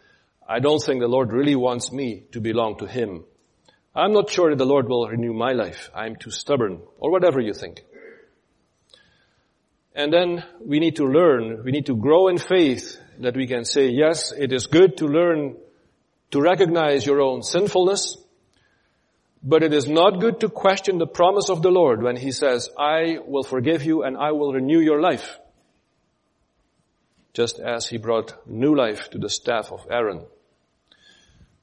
I 0.48 0.60
don't 0.60 0.82
think 0.82 1.02
the 1.02 1.10
Lord 1.10 1.34
really 1.34 1.58
wants 1.58 1.92
me 1.92 2.24
to 2.32 2.39
belong 2.39 2.78
to 2.78 2.88
Him. 2.88 3.26
I'm 3.94 4.14
not 4.14 4.30
sure 4.30 4.52
that 4.52 4.56
the 4.56 4.66
Lord 4.66 4.88
will 4.88 5.10
renew 5.10 5.34
my 5.34 5.52
life. 5.52 5.89
I'm 5.94 6.16
too 6.16 6.32
stubborn, 6.32 6.80
or 6.98 7.12
whatever 7.12 7.42
you 7.42 7.54
think. 7.54 7.82
And 9.94 10.14
then 10.14 10.46
we 10.66 10.80
need 10.80 10.96
to 10.96 11.06
learn, 11.06 11.66
we 11.66 11.72
need 11.74 11.88
to 11.88 11.98
grow 11.98 12.30
in 12.30 12.38
faith 12.38 12.98
that 13.20 13.36
we 13.36 13.46
can 13.46 13.66
say, 13.66 13.89
yes, 13.89 14.32
it 14.32 14.54
is 14.54 14.68
good 14.68 14.96
to 14.98 15.08
learn 15.08 15.58
to 16.32 16.39
recognize 16.39 17.06
your 17.06 17.20
own 17.20 17.44
sinfulness, 17.44 18.16
but 19.44 19.64
it 19.64 19.74
is 19.74 19.88
not 19.88 20.20
good 20.20 20.39
to 20.42 20.50
question 20.50 20.98
the 20.98 21.08
promise 21.08 21.50
of 21.50 21.62
the 21.62 21.72
Lord 21.72 22.04
when 22.04 22.16
He 22.16 22.32
says, 22.32 22.70
I 22.78 23.18
will 23.26 23.44
forgive 23.44 23.84
you 23.84 24.04
and 24.04 24.16
I 24.16 24.32
will 24.32 24.54
renew 24.54 24.80
your 24.80 25.02
life. 25.02 25.38
Just 27.34 27.60
as 27.60 27.88
He 27.88 27.98
brought 27.98 28.48
new 28.48 28.76
life 28.76 29.10
to 29.12 29.18
the 29.18 29.30
staff 29.30 29.72
of 29.72 29.88
Aaron. 29.89 30.26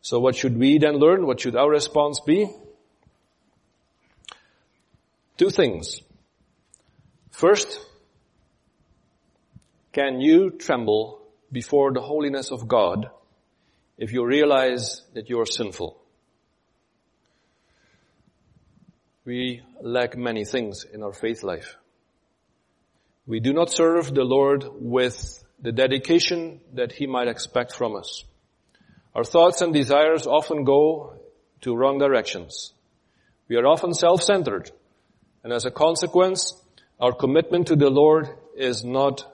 So 0.00 0.18
what 0.18 0.34
should 0.34 0.56
we 0.56 0.78
then 0.78 0.96
learn? 0.96 1.26
What 1.26 1.40
should 1.40 1.54
our 1.54 1.70
response 1.70 2.20
be? 2.20 2.50
Two 5.36 5.50
things. 5.50 6.00
First, 7.30 7.80
can 9.92 10.20
you 10.20 10.50
tremble 10.50 11.20
before 11.52 11.92
the 11.92 12.00
holiness 12.00 12.50
of 12.50 12.66
God 12.66 13.10
if 13.96 14.12
you 14.12 14.26
realize 14.26 15.02
that 15.14 15.30
you 15.30 15.40
are 15.40 15.46
sinful? 15.46 16.00
We 19.28 19.60
lack 19.82 20.16
many 20.16 20.46
things 20.46 20.86
in 20.90 21.02
our 21.02 21.12
faith 21.12 21.42
life. 21.42 21.76
We 23.26 23.40
do 23.40 23.52
not 23.52 23.68
serve 23.68 24.14
the 24.14 24.24
Lord 24.24 24.64
with 24.80 25.44
the 25.60 25.70
dedication 25.70 26.62
that 26.72 26.92
He 26.92 27.06
might 27.06 27.28
expect 27.28 27.74
from 27.74 27.94
us. 27.94 28.24
Our 29.14 29.24
thoughts 29.24 29.60
and 29.60 29.74
desires 29.74 30.26
often 30.26 30.64
go 30.64 31.20
to 31.60 31.76
wrong 31.76 31.98
directions. 31.98 32.72
We 33.48 33.56
are 33.56 33.66
often 33.66 33.92
self-centered, 33.92 34.70
and 35.44 35.52
as 35.52 35.66
a 35.66 35.70
consequence, 35.70 36.54
our 36.98 37.12
commitment 37.12 37.66
to 37.66 37.76
the 37.76 37.90
Lord 37.90 38.30
is 38.56 38.82
not 38.82 39.30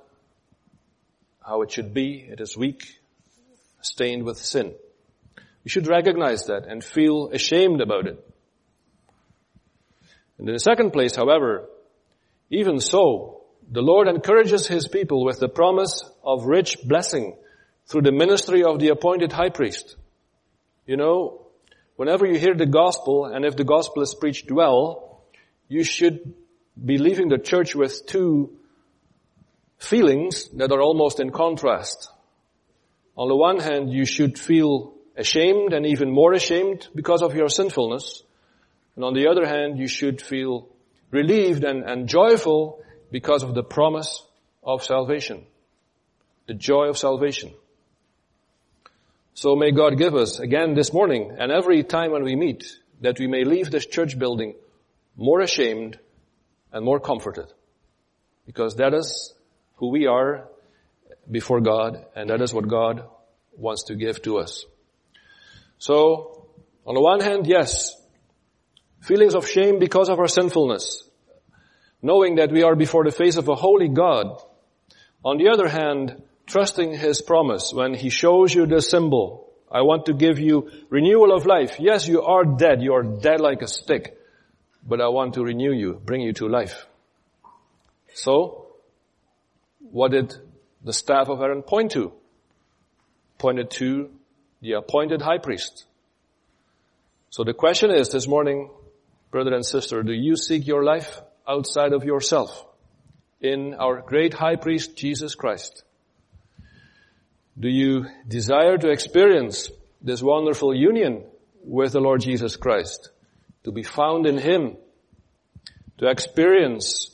how 1.40 1.62
it 1.62 1.70
should 1.70 1.95
be. 1.95 2.26
It 2.28 2.40
is 2.40 2.57
weak, 2.57 2.99
stained 3.80 4.24
with 4.24 4.38
sin. 4.38 4.74
We 5.62 5.70
should 5.70 5.86
recognize 5.86 6.47
that 6.47 6.66
and 6.66 6.82
feel 6.82 7.28
ashamed 7.28 7.80
about 7.80 8.09
it. 8.09 8.34
And 10.39 10.49
in 10.49 10.55
the 10.55 10.61
second 10.61 10.93
place, 10.93 11.14
however, 11.14 11.68
even 12.51 12.80
so, 12.80 13.43
the 13.70 13.82
Lord 13.82 14.09
encourages 14.09 14.66
His 14.66 14.89
people 14.89 15.24
with 15.24 15.39
the 15.39 15.49
promise 15.49 16.03
of 16.22 16.45
rich 16.45 16.78
blessing 16.85 17.37
through 17.87 18.03
the 18.03 18.12
ministry 18.12 18.64
of 18.64 18.78
the 18.78 18.89
appointed 18.89 19.32
high 19.32 19.51
priest. 19.51 19.97
You 20.87 20.97
know, 20.97 21.47
whenever 21.97 22.26
you 22.26 22.39
hear 22.39 22.55
the 22.55 22.66
gospel, 22.66 23.26
and 23.26 23.45
if 23.45 23.57
the 23.57 23.64
gospel 23.64 24.03
is 24.03 24.14
preached 24.14 24.51
well, 24.51 25.22
you 25.68 25.85
should 25.85 26.35
be 26.82 26.99
leaving 26.99 27.28
the 27.28 27.39
church 27.39 27.74
with 27.74 28.07
two 28.07 28.57
feelings 29.78 30.49
that 30.51 30.72
are 30.72 30.82
almost 30.82 31.20
in 31.20 31.30
contrast. 31.30 32.11
On 33.16 33.28
the 33.28 33.37
one 33.37 33.61
hand, 33.61 33.93
you 33.93 34.05
should 34.05 34.39
feel 34.39 34.95
ashamed 35.16 35.72
and 35.72 35.87
even 35.87 36.11
more 36.11 36.32
ashamed 36.32 36.89
because 36.95 37.22
of 37.22 37.35
your 37.35 37.49
sinfulness. 37.49 38.22
And 38.97 39.05
on 39.05 39.14
the 39.14 39.28
other 39.28 39.47
hand, 39.47 39.78
you 39.78 39.88
should 39.88 40.20
feel 40.20 40.68
relieved 41.11 41.64
and, 41.64 41.84
and 41.84 42.09
joyful 42.09 42.82
because 43.11 43.42
of 43.42 43.55
the 43.55 43.62
promise 43.62 44.24
of 44.62 44.82
salvation. 44.82 45.47
The 46.47 46.55
joy 46.55 46.88
of 46.88 46.99
salvation. 46.99 47.53
So 49.34 49.57
may 49.57 49.72
God 49.72 49.99
give 49.99 50.14
us 50.14 50.38
again 50.38 50.74
this 50.74 50.92
morning 50.92 51.36
and 51.38 51.51
every 51.51 51.82
time 51.82 52.12
when 52.12 52.22
we 52.22 52.36
meet 52.36 52.64
that 53.01 53.18
we 53.18 53.26
may 53.26 53.45
leave 53.45 53.70
this 53.70 53.86
church 53.86 54.18
building 54.18 54.55
more 55.16 55.40
ashamed 55.40 55.99
and 56.72 56.84
more 56.84 57.01
comforted. 57.01 57.47
Because 58.47 58.76
that 58.76 58.95
is 58.95 59.34
who 59.76 59.90
we 59.90 60.07
are 60.07 60.49
before 61.30 61.61
God 61.61 62.05
and 62.14 62.30
that 62.30 62.42
is 62.42 62.55
what 62.55 62.68
God 62.68 63.05
wants 63.57 63.84
to 63.84 63.95
give 63.95 64.22
to 64.22 64.38
us. 64.38 64.64
So, 65.78 66.47
on 66.86 66.95
the 66.95 67.01
one 67.01 67.20
hand, 67.20 67.47
yes, 67.47 67.95
feelings 69.05 69.34
of 69.34 69.46
shame 69.46 69.78
because 69.78 70.09
of 70.09 70.18
our 70.18 70.28
sinfulness, 70.28 71.02
knowing 72.00 72.36
that 72.36 72.50
we 72.50 72.62
are 72.62 72.74
before 72.74 73.05
the 73.05 73.11
face 73.11 73.36
of 73.36 73.48
a 73.48 73.55
holy 73.55 73.88
God. 73.88 74.40
On 75.24 75.36
the 75.36 75.48
other 75.48 75.68
hand, 75.68 76.22
trusting 76.46 76.94
His 76.94 77.20
promise 77.20 77.72
when 77.72 77.94
He 77.94 78.09
shows 78.09 78.55
you 78.55 78.66
the 78.66 78.80
symbol. 78.80 79.52
I 79.70 79.82
want 79.82 80.07
to 80.07 80.14
give 80.14 80.38
you 80.38 80.70
renewal 80.88 81.34
of 81.34 81.46
life. 81.46 81.76
Yes, 81.78 82.09
you 82.09 82.22
are 82.22 82.44
dead. 82.44 82.82
You 82.82 82.94
are 82.94 83.02
dead 83.02 83.40
like 83.40 83.61
a 83.61 83.68
stick. 83.68 84.16
But 84.86 85.00
I 85.00 85.09
want 85.09 85.34
to 85.34 85.44
renew 85.44 85.72
you, 85.72 86.00
bring 86.05 86.20
you 86.20 86.32
to 86.34 86.48
life. 86.48 86.86
So, 88.14 88.68
what 89.90 90.12
did 90.12 90.34
the 90.82 90.92
staff 90.92 91.28
of 91.28 91.40
Aaron 91.40 91.62
point 91.62 91.92
to? 91.92 92.12
Pointed 93.38 93.70
to 93.72 94.11
the 94.61 94.72
appointed 94.72 95.20
high 95.20 95.38
priest. 95.38 95.86
So 97.30 97.42
the 97.42 97.52
question 97.52 97.90
is 97.90 98.11
this 98.11 98.28
morning, 98.28 98.70
brother 99.35 99.53
and 99.53 99.66
sister, 99.66 100.05
do 100.05 100.12
you 100.12 100.37
seek 100.37 100.64
your 100.64 100.85
life 100.85 101.20
outside 101.49 101.93
of 101.93 102.05
yourself 102.05 102.64
in 103.41 103.74
our 103.74 104.01
great 104.01 104.32
high 104.32 104.55
priest, 104.55 104.97
Jesus 104.97 105.35
Christ? 105.35 105.82
Do 107.59 107.68
you 107.68 108.07
desire 108.28 108.78
to 108.78 108.91
experience 108.91 109.72
this 110.01 110.22
wonderful 110.22 110.72
union 110.72 111.24
with 111.64 111.91
the 111.95 112.01
Lord 112.01 112.20
Jesus 112.20 112.55
Christ? 112.55 113.11
To 113.64 113.72
be 113.72 113.82
found 113.82 114.24
in 114.26 114.39
Him? 114.39 114.76
To 115.99 116.09
experience 116.09 117.11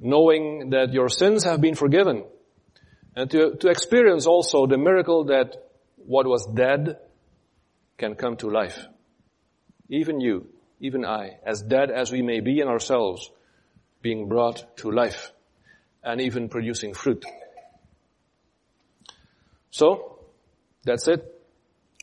knowing 0.00 0.70
that 0.70 0.92
your 0.92 1.08
sins 1.08 1.44
have 1.44 1.60
been 1.60 1.76
forgiven? 1.76 2.24
And 3.14 3.30
to, 3.30 3.54
to 3.60 3.68
experience 3.68 4.26
also 4.26 4.66
the 4.66 4.78
miracle 4.78 5.26
that 5.26 5.54
what 5.94 6.26
was 6.26 6.44
dead 6.44 6.98
can 7.98 8.16
come 8.16 8.36
to 8.38 8.50
life. 8.50 8.84
Even 9.88 10.20
you, 10.20 10.51
even 10.82 11.04
I, 11.04 11.38
as 11.46 11.62
dead 11.62 11.92
as 11.92 12.10
we 12.10 12.22
may 12.22 12.40
be 12.40 12.60
in 12.60 12.66
ourselves, 12.66 13.30
being 14.02 14.28
brought 14.28 14.76
to 14.78 14.90
life 14.90 15.30
and 16.02 16.20
even 16.20 16.48
producing 16.48 16.92
fruit. 16.92 17.24
So, 19.70 20.18
that's 20.84 21.06
it. 21.06 21.24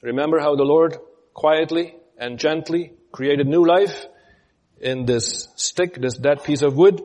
Remember 0.01 0.39
how 0.39 0.55
the 0.55 0.63
Lord 0.63 0.97
quietly 1.33 1.93
and 2.17 2.39
gently 2.39 2.93
created 3.11 3.47
new 3.47 3.67
life 3.67 4.05
in 4.79 5.05
this 5.05 5.49
stick, 5.57 5.99
this 5.99 6.17
dead 6.17 6.45
piece 6.45 6.61
of 6.61 6.77
wood, 6.77 7.03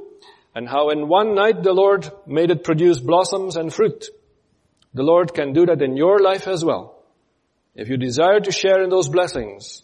and 0.55 0.69
how 0.69 0.91
in 0.91 1.09
one 1.09 1.35
night 1.35 1.65
the 1.65 1.73
Lord 1.73 2.09
made 2.25 2.53
it 2.53 2.63
produce 2.63 3.01
blossoms 3.01 3.57
and 3.57 3.75
fruit. 3.75 4.07
The 4.95 5.03
Lord 5.03 5.35
can 5.35 5.53
do 5.53 5.67
that 5.67 5.83
in 5.83 5.97
your 5.97 6.21
life 6.21 6.47
as 6.47 6.65
well. 6.65 7.03
If 7.75 7.89
you 7.89 7.97
desire 7.97 8.39
to 8.39 8.53
share 8.53 8.81
in 8.85 8.91
those 8.91 9.09
blessings, 9.09 9.83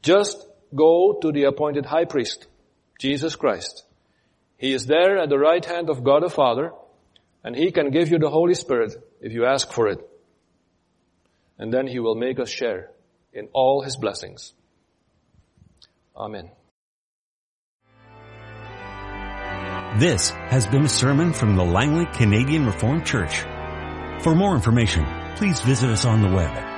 just 0.00 0.47
go 0.74 1.18
to 1.22 1.32
the 1.32 1.44
appointed 1.44 1.86
high 1.86 2.04
priest, 2.04 2.46
Jesus 2.98 3.36
Christ. 3.36 3.84
He 4.56 4.72
is 4.72 4.86
there 4.86 5.18
at 5.18 5.28
the 5.28 5.38
right 5.38 5.64
hand 5.64 5.88
of 5.88 6.02
God 6.02 6.22
the 6.22 6.30
Father, 6.30 6.72
and 7.44 7.54
He 7.54 7.70
can 7.70 7.90
give 7.90 8.10
you 8.10 8.18
the 8.18 8.30
Holy 8.30 8.54
Spirit 8.54 8.94
if 9.20 9.32
you 9.32 9.44
ask 9.44 9.72
for 9.72 9.88
it. 9.88 10.00
And 11.58 11.72
then 11.72 11.86
He 11.86 11.98
will 11.98 12.16
make 12.16 12.38
us 12.38 12.50
share 12.50 12.90
in 13.32 13.48
all 13.52 13.82
His 13.82 13.96
blessings. 13.96 14.52
Amen. 16.16 16.50
This 19.98 20.30
has 20.30 20.66
been 20.66 20.84
a 20.84 20.88
sermon 20.88 21.32
from 21.32 21.56
the 21.56 21.64
Langley 21.64 22.06
Canadian 22.06 22.66
Reformed 22.66 23.06
Church. 23.06 23.44
For 24.22 24.34
more 24.34 24.54
information, 24.54 25.06
please 25.36 25.60
visit 25.60 25.88
us 25.88 26.04
on 26.04 26.20
the 26.20 26.28
web 26.28 26.77